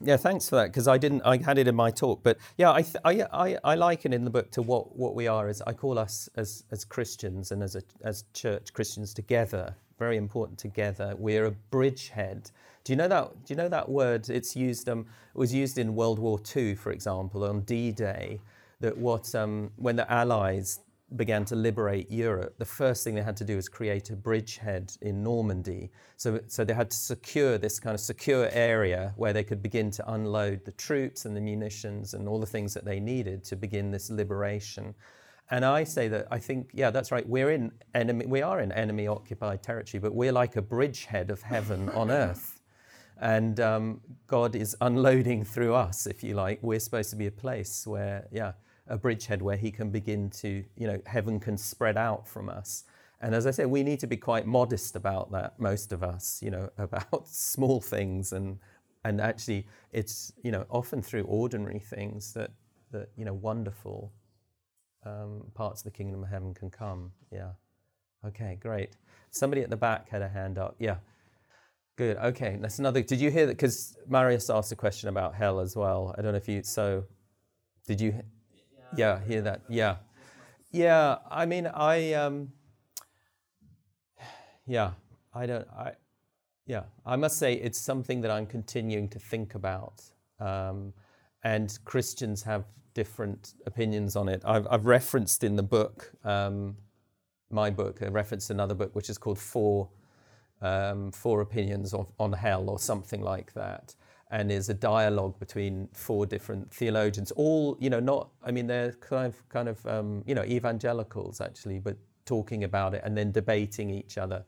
[0.01, 1.23] Yeah, thanks for that because I didn't.
[1.23, 4.31] I had it in my talk, but yeah, I, I, I, I liken in the
[4.31, 7.77] book to what, what we are as I call us as as Christians and as
[7.77, 9.75] a as church Christians together.
[9.99, 11.15] Very important together.
[11.19, 12.51] We're a bridgehead.
[12.85, 13.45] Do you know that?
[13.45, 14.29] Do you know that word?
[14.31, 14.89] It's used.
[14.89, 15.01] Um,
[15.35, 18.41] it was used in World War II, for example, on D-Day.
[18.81, 20.81] That what um, when the Allies
[21.17, 24.97] began to liberate Europe, the first thing they had to do was create a bridgehead
[25.03, 25.91] in Normandy.
[26.17, 29.91] So, so they had to secure this kind of secure area where they could begin
[29.93, 33.57] to unload the troops and the munitions and all the things that they needed to
[33.57, 34.95] begin this liberation.
[35.51, 37.29] And I say that I think, yeah, that's right.
[37.29, 41.43] We're in enemy, we are in enemy occupied territory, but we're like a bridgehead of
[41.43, 42.61] heaven on earth.
[43.21, 46.61] And um, God is unloading through us, if you like.
[46.63, 48.53] We're supposed to be a place where, yeah,
[48.87, 52.85] a bridgehead where he can begin to, you know, heaven can spread out from us.
[53.21, 56.41] And as I said, we need to be quite modest about that, most of us,
[56.43, 58.59] you know, about small things and
[59.03, 62.51] and actually it's, you know, often through ordinary things that
[62.93, 64.13] that, you know, wonderful
[65.05, 67.13] um, parts of the kingdom of heaven can come.
[67.33, 67.53] Yeah.
[68.27, 68.91] Okay, great.
[69.31, 70.77] Somebody at the back had a hand up.
[70.79, 70.97] Yeah.
[71.97, 72.17] Good.
[72.17, 73.03] Okay, that's another.
[73.03, 73.57] Did you hear that?
[73.57, 76.15] Because Marius asked a question about hell as well.
[76.17, 76.63] I don't know if you.
[76.63, 77.05] So,
[77.87, 78.23] did you?
[78.97, 79.63] Yeah, hear that.
[79.69, 79.97] Yeah,
[80.71, 81.19] yeah.
[81.31, 82.13] I mean, I.
[82.15, 82.53] Um,
[84.67, 84.93] yeah,
[85.35, 85.69] I don't.
[85.69, 85.93] I.
[86.67, 90.03] Yeah, I must say it's something that I'm continuing to think about,
[90.39, 90.93] um,
[91.43, 94.43] and Christians have different opinions on it.
[94.45, 96.77] I've, I've referenced in the book, um,
[97.51, 99.91] my book, I referenced another book which is called Four.
[100.63, 103.95] Um, four opinions on, on hell, or something like that
[104.31, 107.33] and is a dialogue between four different theologians.
[107.33, 111.41] All, you know, not, I mean, they're kind of, kind of, um, you know, evangelicals
[111.41, 114.45] actually, but talking about it and then debating each other.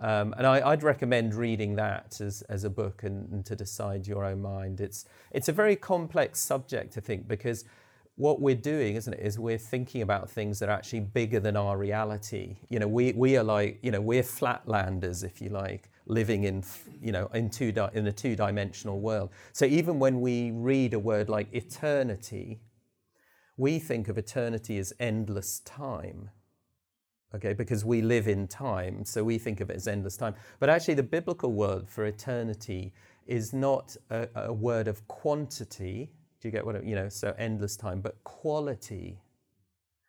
[0.00, 4.06] Um, and I, would recommend reading that as, as a book and, and, to decide
[4.06, 4.80] your own mind.
[4.80, 7.66] It's, it's a very complex subject, I think, because
[8.16, 11.54] what we're doing, isn't it, is we're thinking about things that are actually bigger than
[11.56, 12.56] our reality.
[12.70, 16.64] You know, we, we are like, you know, we're flatlanders, if you like living in,
[17.00, 19.30] you know, in, two di- in a two dimensional world.
[19.52, 22.60] So even when we read a word like eternity,
[23.56, 26.30] we think of eternity as endless time.
[27.34, 30.34] Okay, because we live in time, so we think of it as endless time.
[30.58, 32.92] But actually, the biblical word for eternity
[33.26, 36.10] is not a, a word of quantity.
[36.40, 37.08] Do you get what I, you know?
[37.08, 39.20] So endless time, but quality.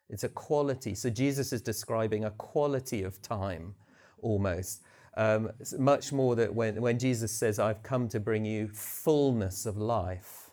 [0.10, 0.96] It's a quality.
[0.96, 3.76] So Jesus is describing a quality of time
[4.22, 4.82] almost.
[5.18, 9.78] Um, much more that when, when Jesus says, I've come to bring you fullness of
[9.78, 10.52] life.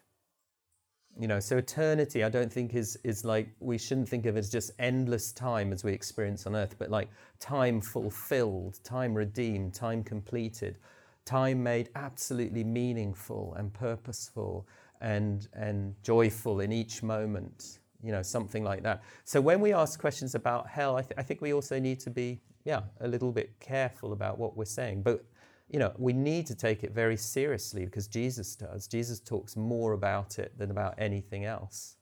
[1.18, 4.40] You know, so eternity, I don't think is, is like, we shouldn't think of it
[4.40, 7.08] as just endless time as we experience on earth, but like
[7.40, 10.78] time fulfilled, time redeemed, time completed,
[11.24, 14.66] time made absolutely meaningful and purposeful
[15.00, 19.02] and, and joyful in each moment, you know, something like that.
[19.24, 22.10] So when we ask questions about hell, I, th- I think we also need to
[22.10, 25.02] be, yeah, a little bit careful about what we're saying.
[25.02, 25.24] But,
[25.68, 28.86] you know, we need to take it very seriously because Jesus does.
[28.86, 31.96] Jesus talks more about it than about anything else.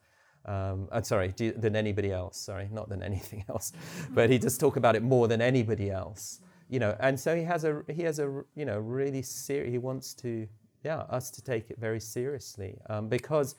[0.45, 2.39] Um, I'm sorry, than anybody else.
[2.39, 3.73] Sorry, not than anything else,
[4.11, 6.41] but he does talk about it more than anybody else.
[6.69, 9.71] You know, and so he has a he has a you know really serious.
[9.71, 10.49] He wants to
[10.87, 13.57] yeah, us to take it very seriously um, because,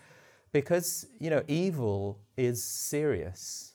[0.51, 3.73] because you know, evil is serious.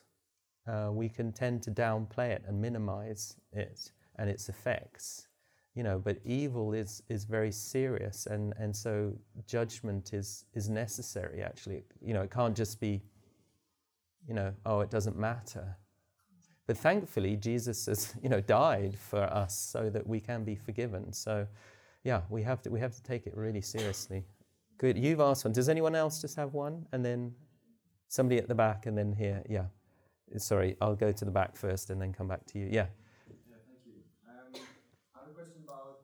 [0.66, 5.26] Uh, we can tend to downplay it and minimize it and its effects,
[5.74, 5.98] you know.
[5.98, 9.12] But evil is is very serious, and and so
[9.46, 11.42] judgment is is necessary.
[11.42, 13.02] Actually, you know, it can't just be,
[14.28, 15.76] you know, oh, it doesn't matter.
[16.66, 21.12] But thankfully, Jesus has, you know, died for us so that we can be forgiven.
[21.12, 21.46] So,
[22.04, 24.24] yeah, we have to we have to take it really seriously.
[24.82, 24.98] Good.
[24.98, 25.52] You've asked one.
[25.52, 26.86] Does anyone else just have one?
[26.90, 27.32] And then
[28.08, 29.40] somebody at the back, and then here.
[29.48, 29.66] Yeah.
[30.38, 32.66] Sorry, I'll go to the back first, and then come back to you.
[32.66, 32.90] Yeah.
[33.30, 34.02] Yeah, thank you.
[34.26, 34.50] Um,
[35.14, 36.02] I have a question about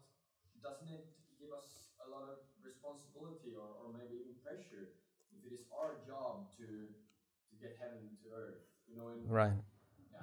[0.62, 1.10] doesn't it
[1.42, 4.94] give us a lot of responsibility or, or maybe even pressure
[5.34, 8.62] if it is our job to to get heaven to earth?
[8.86, 9.10] You know.
[9.26, 9.58] Right.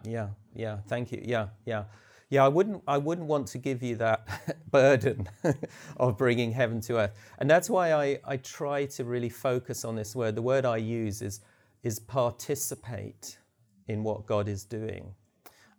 [0.07, 0.31] Yeah.
[0.55, 0.55] yeah.
[0.55, 0.75] Yeah.
[0.87, 1.19] Thank you.
[1.27, 1.51] Yeah.
[1.65, 1.91] Yeah.
[2.29, 4.27] Yeah, I wouldn't, I wouldn't want to give you that
[4.71, 5.29] burden
[5.97, 7.11] of bringing heaven to earth.
[7.39, 10.35] And that's why I, I try to really focus on this word.
[10.35, 11.41] The word I use is,
[11.83, 13.37] is participate
[13.87, 15.13] in what God is doing.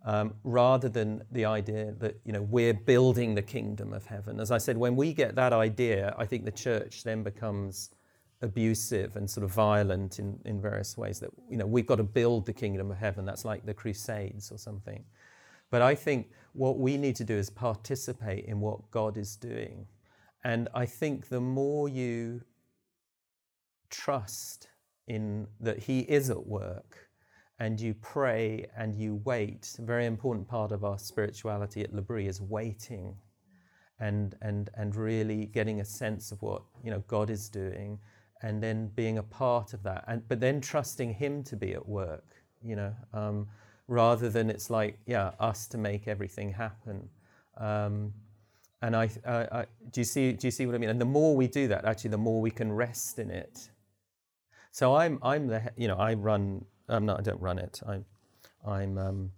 [0.05, 4.39] Um, rather than the idea that you know we're building the kingdom of heaven.
[4.39, 7.91] As I said, when we get that idea, I think the church then becomes
[8.41, 11.19] abusive and sort of violent in, in various ways.
[11.19, 13.25] That you know we've got to build the kingdom of heaven.
[13.25, 15.03] That's like the Crusades or something.
[15.71, 19.87] But I think what we need to do is participate in what God is doing.
[20.45, 22.43] And I think the more you
[23.91, 24.69] trust
[25.09, 27.09] in that He is at work
[27.59, 32.27] and you pray and you wait, a very important part of our spirituality at L'Abri
[32.27, 33.17] is waiting
[33.99, 37.99] and, and, and really getting a sense of what you know, God is doing
[38.43, 40.05] and then being a part of that.
[40.07, 42.95] And, but then trusting Him to be at work, you know.
[43.15, 43.49] Um,
[43.89, 47.09] rather than it's like, yeah, us to make everything happen.
[47.57, 48.13] Um,
[48.83, 50.91] and I, I, do you see, do you see what I mean?
[50.91, 53.71] And the more we do that, actually, the more we can rest in it.
[54.77, 56.65] So I'm, I'm the, you know, I run.
[56.89, 57.21] I'm not.
[57.21, 57.81] I don't run it.
[57.87, 58.05] I'm,
[58.67, 59.33] I'm um,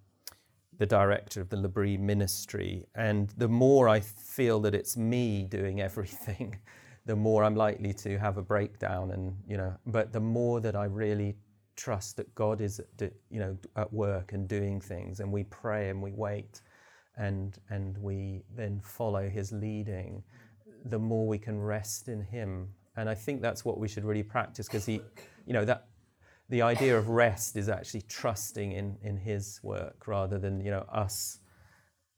[0.78, 5.80] the director of the L'Abri ministry, and the more I feel that it's me doing
[5.88, 6.58] everything,
[7.06, 9.12] the more I'm likely to have a breakdown.
[9.12, 11.36] And you know, but the more that I really
[11.78, 12.80] trust that God is,
[13.30, 16.60] you know, at work and doing things, and we pray and we wait,
[17.16, 20.22] and and we then follow His leading,
[20.84, 22.68] the more we can rest in Him.
[22.96, 25.00] And I think that's what we should really practice, because He,
[25.46, 25.86] you know, that
[26.48, 30.84] the idea of rest is actually trusting in in His work rather than you know
[30.92, 31.38] us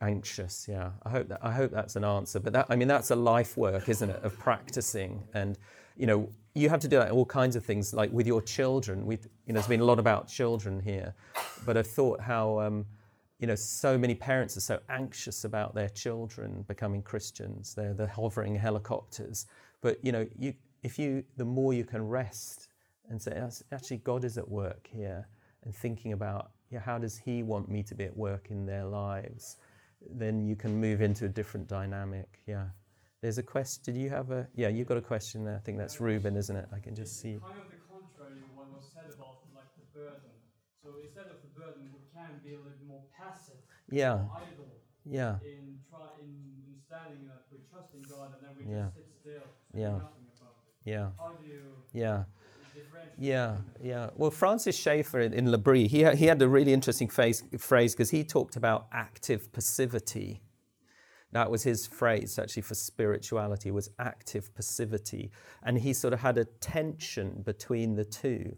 [0.01, 0.67] anxious.
[0.69, 2.41] Yeah, I hope that I hope that's an answer.
[2.41, 5.59] But that I mean that's a life work, isn't it, of practicing and
[5.97, 9.07] you know you have to do that all kinds of things, like with your children.
[9.07, 11.15] we you know, there's been a lot about children here,
[11.65, 12.87] but I've thought how, um,
[13.39, 17.75] you know, so many parents are so anxious about their children becoming Christians.
[17.75, 19.47] They're the hovering helicopters.
[19.81, 22.69] But you know, you, if you, the more you can rest
[23.09, 23.41] and say,
[23.73, 25.27] actually, God is at work here,
[25.65, 28.85] and thinking about, yeah, how does He want me to be at work in their
[28.85, 29.57] lives,
[30.11, 32.41] then you can move into a different dynamic.
[32.47, 32.67] Yeah.
[33.23, 33.83] There's a question.
[33.85, 34.49] Did you have a?
[34.55, 35.57] Yeah, you've got a question there.
[35.57, 36.67] I think that's Ruben, isn't it?
[36.75, 37.33] I can just see.
[37.37, 40.33] Kind of the contrary of what was said about like the burden.
[40.83, 43.61] So instead of the burden, we can be a little more passive.
[43.91, 44.15] Yeah.
[44.15, 44.73] Idle.
[45.05, 45.37] Yeah.
[45.45, 46.33] In try in,
[46.65, 48.89] in standing that we trust in God and then we Yeah.
[48.89, 49.49] just sit still.
[49.73, 49.89] and Yeah.
[49.89, 50.91] do Nothing about it.
[50.91, 51.11] Yeah.
[51.19, 51.61] How do you
[51.93, 52.25] Yeah.
[53.19, 54.09] Yeah, yeah.
[54.17, 57.43] Well, Francis Schaeffer in, in L'Abri, he, ha- he had a really interesting phrase
[57.95, 60.41] because he talked about active passivity.
[61.33, 65.31] That was his phrase actually for spirituality was active passivity.
[65.63, 68.57] And he sort of had a tension between the two.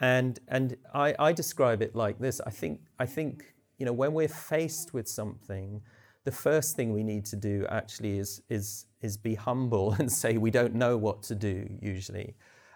[0.00, 2.40] And, and I, I describe it like this.
[2.46, 5.82] I think, I think, you know, when we're faced with something,
[6.24, 10.36] the first thing we need to do actually is, is, is be humble and say
[10.36, 12.34] we don't know what to do usually.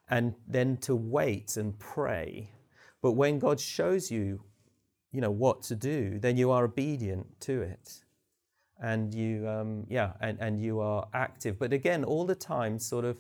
[0.08, 2.50] And then to wait and pray.
[3.02, 4.42] But when God shows you,
[5.12, 8.03] you know, what to do, then you are obedient to it.
[8.80, 11.58] And you, um, yeah, and, and you are active.
[11.58, 13.18] But again, all the time, sort of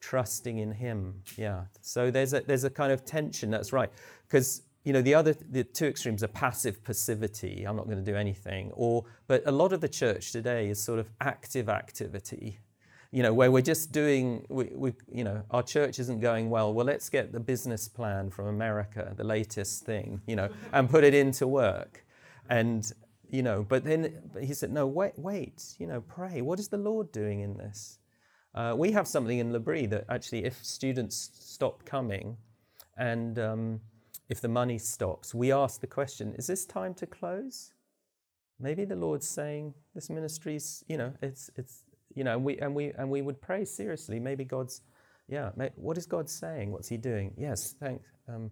[0.00, 1.22] trusting in Him.
[1.36, 1.64] Yeah.
[1.80, 3.50] So there's a there's a kind of tension.
[3.50, 3.90] That's right,
[4.26, 7.64] because you know the other the two extremes are passive passivity.
[7.66, 10.82] I'm not going to do anything, or but a lot of the church today is
[10.82, 12.60] sort of active activity
[13.12, 16.74] you know, where we're just doing, we, we, you know, our church isn't going well.
[16.74, 21.04] Well, let's get the business plan from America, the latest thing, you know, and put
[21.04, 22.04] it into work.
[22.50, 22.92] And,
[23.30, 26.42] you know, but then he said, no, wait, wait, you know, pray.
[26.42, 27.98] What is the Lord doing in this?
[28.54, 32.36] Uh, we have something in L'Abri that actually, if students stop coming
[32.96, 33.80] and um,
[34.28, 37.72] if the money stops, we ask the question, is this time to close?
[38.58, 41.82] Maybe the Lord's saying this ministry's, you know, it's, it's,
[42.14, 44.18] you know, and we, and we, and we would pray seriously.
[44.18, 44.80] Maybe God's,
[45.28, 46.72] yeah, may, what is God saying?
[46.72, 47.34] What's he doing?
[47.36, 48.08] Yes, thanks.
[48.28, 48.50] Um,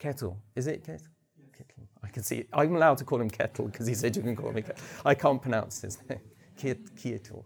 [0.00, 0.42] kettle.
[0.56, 1.13] Is it kettle?
[1.56, 1.88] Kettle.
[2.02, 2.44] I can see.
[2.52, 4.82] I'm allowed to call him Kettle because he said you can call me Kettle.
[5.04, 6.20] I can't pronounce his name.
[6.96, 7.44] Kettle.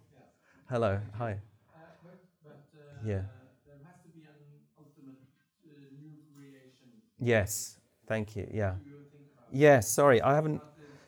[0.69, 1.01] Hello.
[1.17, 1.33] Hi.
[1.33, 3.23] Uh, but, but uh, Yeah.
[3.67, 4.35] there has to be an
[4.79, 5.17] ultimate
[5.65, 5.71] uh,
[6.03, 6.89] new creation.
[7.19, 7.79] Yes.
[8.07, 8.49] Thank you.
[8.53, 8.75] Yeah.
[8.83, 9.89] Do you think about Yes.
[9.89, 10.61] Sorry, I haven't.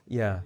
[0.06, 0.40] Yeah.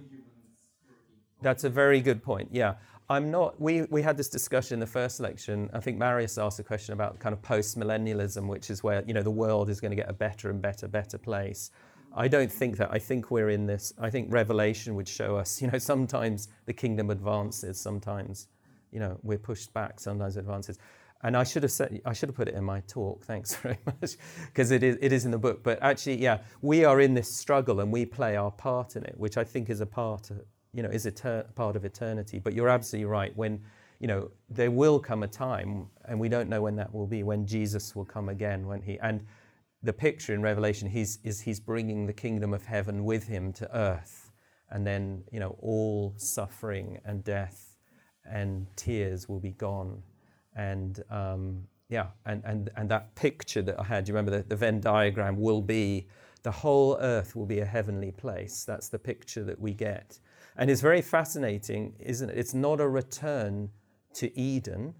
[1.41, 2.49] That's a very good point.
[2.51, 2.75] Yeah.
[3.07, 5.69] I'm not, we, we had this discussion in the first election.
[5.73, 9.13] I think Marius asked a question about kind of post millennialism, which is where, you
[9.13, 11.69] know, the world is going to get a better and better, better place.
[12.15, 12.91] I don't think that.
[12.91, 16.73] I think we're in this, I think Revelation would show us, you know, sometimes the
[16.73, 18.47] kingdom advances, sometimes,
[18.91, 20.79] you know, we're pushed back, sometimes it advances.
[21.23, 23.25] And I should have said, I should have put it in my talk.
[23.25, 25.63] Thanks very much, because it is, it is in the book.
[25.63, 29.15] But actually, yeah, we are in this struggle and we play our part in it,
[29.17, 30.41] which I think is a part of,
[30.73, 32.39] you know, is a ter- part of eternity.
[32.39, 33.35] But you're absolutely right.
[33.35, 33.61] When,
[33.99, 37.23] you know, there will come a time, and we don't know when that will be,
[37.23, 38.67] when Jesus will come again.
[38.67, 39.25] When he and
[39.85, 43.77] the picture in Revelation, he's is he's bringing the kingdom of heaven with him to
[43.77, 44.31] earth,
[44.69, 47.77] and then you know all suffering and death
[48.29, 50.01] and tears will be gone,
[50.55, 54.55] and um, yeah, and and and that picture that I had, you remember the, the
[54.55, 56.07] Venn diagram will be
[56.43, 58.63] the whole earth will be a heavenly place.
[58.65, 60.19] That's the picture that we get.
[60.57, 62.37] And it's very fascinating, isn't it?
[62.37, 63.69] It's not a return
[64.13, 64.93] to Eden,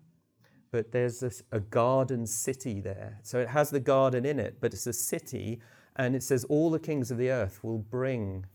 [0.75, 3.17] but there's this, a garden city there.
[3.23, 5.61] So it has the garden in it, but it's a city,
[5.95, 8.45] and it says all the kings of the earth will bring,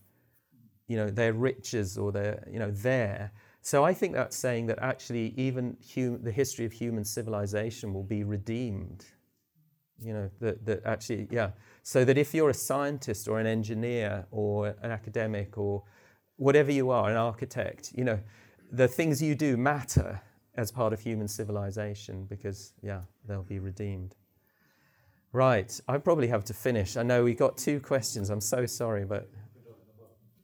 [0.87, 3.33] you know, their riches or their, you know, there.
[3.63, 8.03] So I think that's saying that actually even hum- the history of human civilization will
[8.03, 9.07] be redeemed.
[9.99, 11.53] You know, that, that actually, yeah.
[11.83, 15.85] So that if you're a scientist or an engineer or an academic or
[16.37, 18.21] whatever you are, an architect, you know,
[18.71, 20.21] the things you do matter
[20.61, 24.15] as part of human civilization because, yeah, they'll be redeemed.
[25.33, 26.97] Right, I probably have to finish.
[26.99, 28.29] I know we got two questions.
[28.29, 29.29] I'm so sorry, but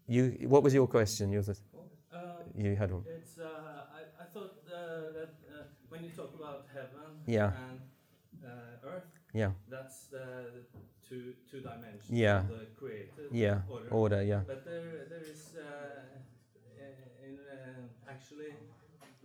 [0.08, 1.32] you, what was your question?
[1.32, 1.60] Yours was,
[2.12, 2.18] Uh,
[2.56, 3.04] you had one.
[3.20, 3.44] it's, uh,
[3.98, 7.50] I, I thought uh, that uh, when you talk about heaven Yeah.
[7.68, 7.80] and
[8.50, 10.28] uh, earth, Yeah, that's the
[11.08, 12.40] two, two dimensions Yeah.
[12.54, 13.90] the created yeah, order.
[13.90, 14.42] order, yeah.
[14.46, 15.56] But there, there is
[17.26, 17.36] in
[18.08, 18.50] actually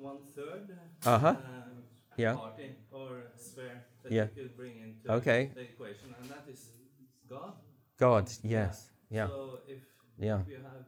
[0.01, 0.65] one third
[1.05, 1.35] Uh-huh.
[1.35, 1.83] um,
[2.17, 2.35] Yeah.
[2.35, 4.25] party or sphere that Yeah.
[4.25, 5.51] you could bring into Okay.
[5.55, 6.71] the equation, and that is
[7.29, 7.53] God.
[7.97, 9.81] God, yes, yeah, So if,
[10.17, 10.41] yeah.
[10.47, 10.85] you have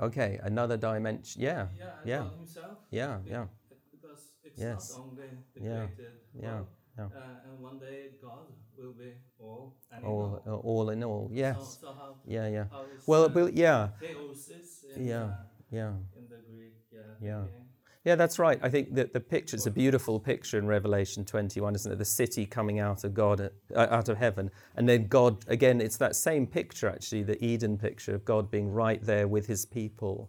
[0.00, 1.42] Okay, another dimension.
[1.42, 2.22] Yeah, yeah, yeah.
[2.24, 3.46] God Himself, yeah, be- yeah,
[3.94, 4.98] because it's Yes.
[4.98, 5.86] not only the Yeah.
[5.86, 6.54] created Yeah.
[6.54, 7.04] world, yeah.
[7.06, 8.46] uh, and one day God
[8.76, 10.60] will be all and in All, all.
[10.64, 11.78] all in all, yes.
[11.80, 12.66] so how, Yeah, yeah.
[12.70, 15.24] how Well, uh, well, yeah, theosis in, Yeah.
[15.26, 15.34] uh,
[15.70, 15.94] yeah.
[16.18, 17.44] in the Greek uh, Yeah.
[17.46, 17.73] thinking?
[18.04, 18.60] Yeah, that's right.
[18.62, 21.96] I think that the picture, it's a beautiful picture in Revelation 21, isn't it?
[21.96, 23.40] The city coming out of God,
[23.74, 24.50] uh, out of heaven.
[24.76, 28.70] And then God, again, it's that same picture, actually, the Eden picture of God being
[28.70, 30.28] right there with his people,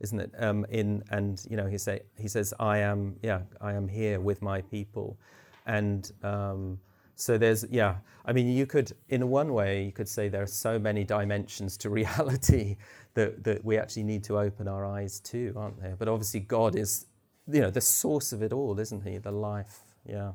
[0.00, 0.32] isn't it?
[0.38, 4.20] Um, in And, you know, he, say, he says, I am, yeah, I am here
[4.20, 5.16] with my people.
[5.64, 6.78] And um,
[7.16, 7.96] so there's, yeah,
[8.26, 11.78] I mean, you could, in one way, you could say there are so many dimensions
[11.78, 12.76] to reality
[13.14, 15.96] that, that we actually need to open our eyes to, aren't there?
[15.98, 17.06] But obviously, God is
[17.46, 19.18] you know, the source of it all, isn't he?
[19.18, 19.80] The life.
[20.06, 20.32] Yeah.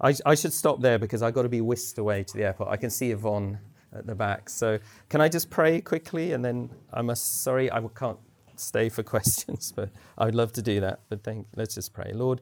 [0.00, 2.70] I, I should stop there because I've got to be whisked away to the airport.
[2.70, 3.58] I can see Yvonne
[3.94, 4.48] at the back.
[4.48, 8.18] So can I just pray quickly and then I must, sorry, I can't
[8.56, 11.00] stay for questions, but I would love to do that.
[11.08, 12.12] But thank, let's just pray.
[12.14, 12.40] Lord,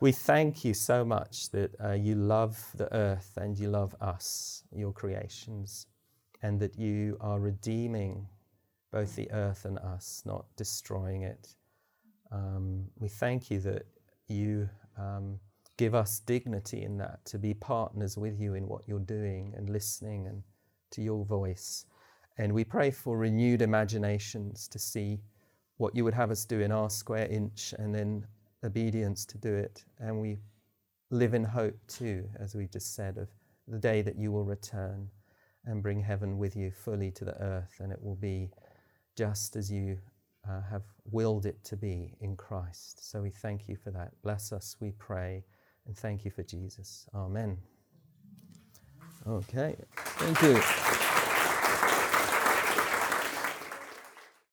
[0.00, 4.62] we thank you so much that uh, you love the earth and you love us,
[4.70, 5.86] your creations,
[6.42, 8.28] and that you are redeeming
[8.92, 11.54] both the earth and us, not destroying it.
[12.32, 13.86] Um, we thank you that
[14.28, 14.68] you
[14.98, 15.38] um,
[15.76, 19.68] give us dignity in that, to be partners with you in what you're doing and
[19.70, 20.42] listening and
[20.90, 21.86] to your voice.
[22.38, 25.20] And we pray for renewed imaginations to see
[25.78, 28.26] what you would have us do in our square inch and then
[28.64, 29.84] obedience to do it.
[29.98, 30.38] And we
[31.10, 33.28] live in hope too, as we just said, of
[33.68, 35.08] the day that you will return
[35.64, 38.50] and bring heaven with you fully to the earth, and it will be
[39.16, 39.98] just as you
[40.48, 43.10] uh, have willed it to be in Christ.
[43.10, 44.12] So we thank you for that.
[44.22, 45.44] Bless us, we pray,
[45.86, 47.06] and thank you for Jesus.
[47.14, 47.58] Amen.
[49.26, 51.05] Okay, thank you.